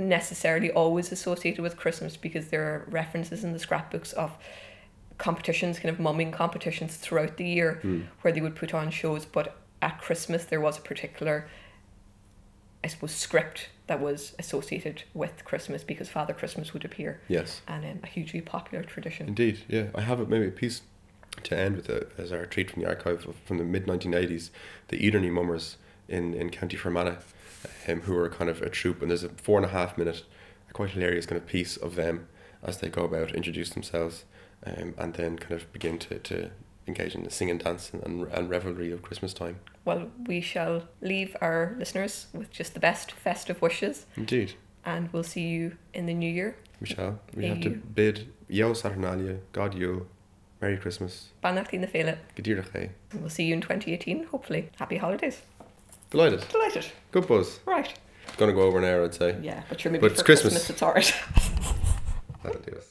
[0.00, 4.36] necessarily always associated with Christmas because there are references in the scrapbooks of
[5.18, 7.80] competitions, kind of mumming competitions throughout the year,
[8.22, 9.24] where they would put on shows.
[9.26, 11.48] But at Christmas, there was a particular
[12.82, 17.60] I suppose, script that was associated with Christmas because Father Christmas would appear Yes.
[17.68, 19.28] and um, a hugely popular tradition.
[19.28, 19.88] Indeed, yeah.
[19.94, 20.80] I have maybe a piece
[21.42, 24.48] to end with a, as our treat from the archive of, from the mid 1980s,
[24.88, 25.76] the Ederney Mummers
[26.08, 27.18] in, in County Fermanagh,
[27.88, 30.24] um, who are kind of a troupe, and there's a four and a half minute,
[30.68, 32.28] a quite hilarious kind of piece of them
[32.62, 34.24] as they go about, introduce themselves,
[34.66, 36.50] um, and then kind of begin to, to
[36.86, 39.56] engage in the sing and dance and, and, and revelry of Christmas time.
[39.84, 44.54] Well, we shall leave our listeners with just the best festive wishes, Indeed.
[44.84, 46.56] and we'll see you in the new year.
[46.80, 47.18] We shall.
[47.34, 50.06] We have to bid Io Saturnalia, God Yule,
[50.60, 52.18] Merry Christmas, Beannachtaí na Féile.
[52.36, 52.90] Gadira Chay.
[53.12, 54.70] and We'll see you in 2018, hopefully.
[54.78, 55.40] Happy holidays.
[56.10, 56.44] Delighted.
[56.48, 56.86] Delighted.
[57.12, 57.60] Good buzz.
[57.66, 57.92] Right.
[58.36, 59.36] Gonna go over an hour, I'd say.
[59.42, 60.52] Yeah, but sure, maybe But it's for Christmas.
[60.54, 61.14] Christmas, it's alright.
[62.42, 62.86] That'll do us.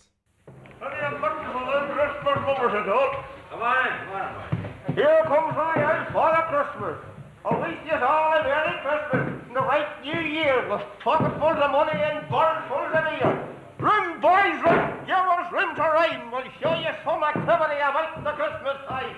[0.79, 3.11] Christmas mummers and all.
[3.49, 4.95] Come on come on.
[4.95, 6.97] Here comes my house Father Christmas.
[7.45, 11.71] I wish you all a Merry Christmas and the right New Year with pocketfuls of
[11.71, 13.47] money and barnfuls of beer.
[13.79, 15.05] Room, boys, room.
[15.07, 16.31] Give us room to rhyme.
[16.31, 19.15] We'll show you some activity about the Christmas time.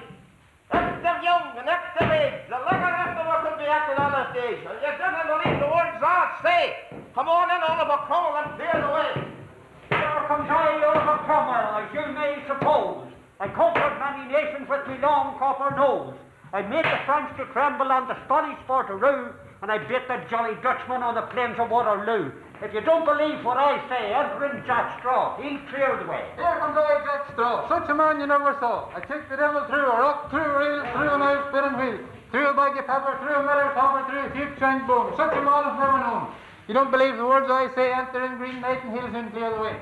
[1.01, 2.45] Active age.
[2.49, 6.99] The liquor after what can be acted on the words I say.
[7.15, 9.11] Come on in, Oliver Cromwell, and clear the way.
[9.89, 13.07] Here comes I, Oliver Cromwell, as you may suppose.
[13.39, 16.13] I conquered many nations with my long copper nose.
[16.53, 20.07] I made the French to tremble and the Spanish for to rue, and I bit
[20.09, 22.33] the Jolly Dutchman on the plains of Waterloo.
[22.65, 25.37] If you don't believe what I say, enter in Jack Straw.
[25.37, 26.25] He'll clear the way.
[26.33, 28.89] Here comes old Jack Straw, such a man you never saw.
[28.89, 31.99] I kicked the devil through a rock, through a reel, through an ice spinning wheel,
[32.33, 35.13] through a bag of pepper, through a miller topper, through a few shank bone.
[35.13, 36.33] Such a man is never known.
[36.65, 39.49] You don't believe the words I say, enter in Green Knight and he'll soon clear
[39.53, 39.77] the way.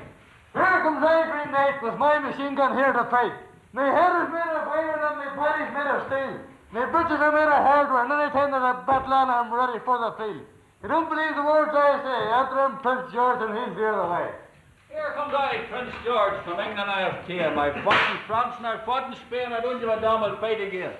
[0.52, 3.32] Here comes I, Green Knight, with my machine gun here to fight.
[3.72, 6.49] My head is made of iron and my body's made of steel.
[6.72, 10.14] Are made of hardware, and any time there's a battle on, I'm ready for the
[10.14, 10.46] field.
[10.82, 14.06] You don't believe the words I say, enter in Prince George and he's the other
[14.06, 14.30] way.
[14.88, 17.58] Here comes I, Prince George, from England I have came.
[17.58, 20.38] I fought in France and I fought in Spain, I don't give a damn, I'll
[20.38, 20.94] fight again.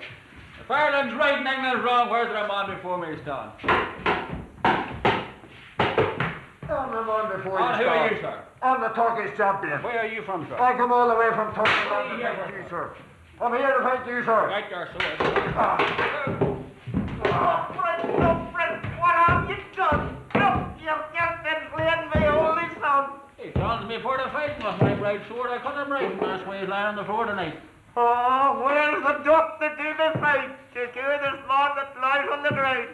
[0.59, 3.51] If Ireland's right and England's wrong, where's the man before me stand?
[6.67, 8.43] I'm the man before And you who are you, sir?
[8.61, 9.81] I'm the Turkish champion.
[9.81, 10.59] Where are you from, sir?
[10.59, 12.91] I come all the way from Turkey to fight you, sir.
[13.41, 14.53] I'm here to fight you, sir.
[14.53, 15.17] Right there, sword.
[17.25, 20.13] Oh, Fred, no, Fred, what have you done?
[20.37, 23.17] Look, you've just been playing my only son.
[23.41, 25.49] He challenged me for the fight with my bright sword.
[25.49, 27.57] I cut him right, and that's why he's lying on the floor tonight.
[27.97, 30.53] Oh, where's the duck to do the fight?
[30.77, 32.89] To cure this man that lies on the ground.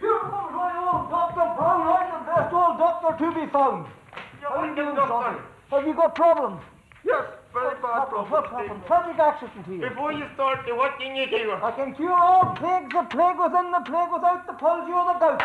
[0.00, 1.48] Here comes my old Dr.
[1.56, 3.88] Brownlight, the best old doctor to be found.
[4.42, 5.40] You How you wicked doing, doctor.
[5.70, 6.60] Have you got problems?
[7.06, 7.24] Yes,
[7.54, 8.42] very bad What's trouble.
[8.42, 8.82] happened?
[8.86, 9.88] Tragic accident here.
[9.88, 11.52] Before you start, what can you do?
[11.62, 15.18] I can cure all plagues, the plague within, the plague without, the palsy or the
[15.22, 15.42] gout.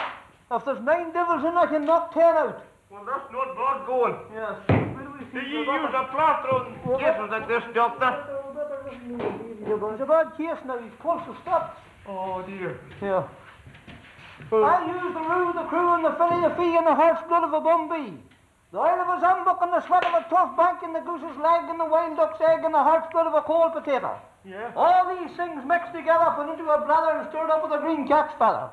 [0.52, 2.66] If there's nine devils in, I can knock ten out.
[2.90, 4.18] Well, that's not bad going.
[4.34, 4.58] Yes.
[4.68, 4.74] Do
[5.14, 8.12] we Do see you use a plaster on cases like this, doctor?
[9.70, 11.80] It's a bad case now, his pulse has stopped.
[12.08, 12.80] Oh, dear.
[13.02, 13.28] Yeah.
[14.52, 14.64] Oh.
[14.64, 17.22] I use the rue, the crew, and the filly, of the fee, and the heart's
[17.28, 18.18] blood of a bumbee.
[18.72, 21.38] The oil of a zambuck, and the sweat of a tough bank, and the goose's
[21.42, 24.14] leg, and the wild duck's egg, and the heart's blood of a cold potato.
[24.46, 24.72] Yeah.
[24.76, 28.08] All these things mixed together, put into a blather, and stirred up with a green
[28.08, 28.70] cat's feather.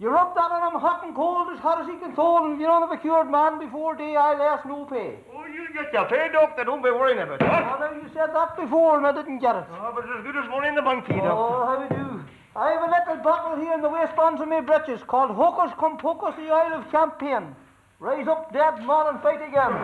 [0.00, 2.54] You rub that on him hot and cold, as hot as he can throw, and
[2.54, 5.20] if you don't have a cured man before day, I'll ask no pay.
[5.36, 6.64] Oh, you get your pay, doctor.
[6.64, 7.76] Don't be worrying about that.
[7.76, 9.64] Oh, now you said that before, and I didn't get it.
[9.68, 11.28] Oh, but it's as good as money in the bank doctor.
[11.28, 12.24] Oh, how do you do?
[12.56, 15.98] I have a little bottle here in the waistbands of my breeches called Hocus Cum
[15.98, 17.54] Pocus, the Isle of Champagne.
[18.00, 19.76] Rise up, dead man, and fight again.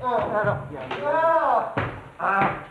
[0.00, 1.76] oh, head up, yeah.
[2.18, 2.64] Ah,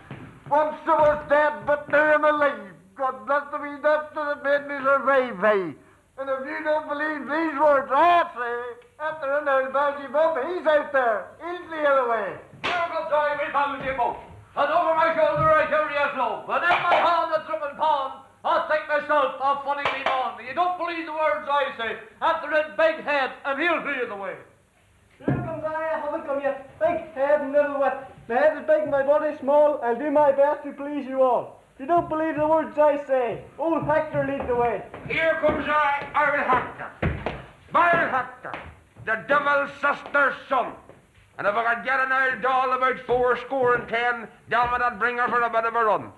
[0.49, 2.73] once I was dead, but now I'm alive.
[2.97, 5.77] God bless the wee doctor that made me survive, hey.
[6.17, 10.65] And if you don't believe these words I say, after an old baggy bum, he's
[10.65, 11.29] out there.
[11.45, 12.33] He'll clear away.
[12.65, 14.17] Here comes I, we found you both.
[14.57, 16.49] And over my shoulder I carry a slope.
[16.49, 20.39] And in my hand a dripping palm, I'll think myself a funny me on.
[20.45, 21.99] You don't believe the words I say.
[22.21, 24.35] After that big head, and he'll clear the way.
[25.17, 26.79] Here comes I, I haven't come yet.
[26.79, 28.15] Big head and little wet.
[28.29, 29.81] My head is big, my body small.
[29.83, 31.61] I'll do my best to please you all.
[31.75, 34.83] If you don't believe the words I say, old Hector lead the way.
[35.09, 36.91] Here comes I, Earl Hector.
[37.75, 38.53] Earl Hector,
[39.05, 40.73] the devil's sister's son.
[41.37, 44.81] And if I could get an old doll about four score and ten, down with
[44.81, 46.11] that bring her for a bit of a run.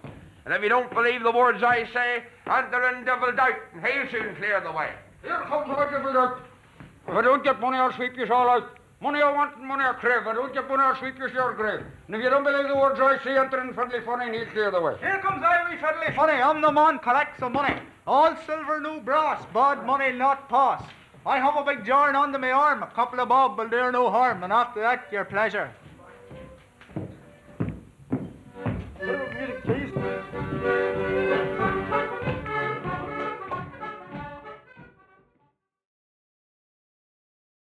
[0.45, 4.09] And if you don't believe the words I say, enter in devil doubt, and he'll
[4.09, 4.89] soon clear the way.
[5.21, 6.41] Here comes our devil doubt.
[7.07, 8.77] If I don't get money, I'll sweep you all out.
[9.01, 10.21] Money I want and money I crave.
[10.21, 11.83] If I don't get money, I'll sweep you to your grave.
[12.05, 14.45] And if you don't believe the words I say, enter in friendly Funny and he'll
[14.47, 14.95] clear the way.
[14.99, 16.33] Here comes Ivy friendly Funny.
[16.33, 17.79] I'm the man collects the money.
[18.05, 19.43] All silver, no brass.
[19.55, 20.83] Bad money not pass.
[21.25, 22.83] I have a big jar under my arm.
[22.83, 24.43] A couple of bob will do no harm.
[24.43, 25.71] And after that, your pleasure.
[29.01, 30.20] Music, please.
[30.61, 31.50] Música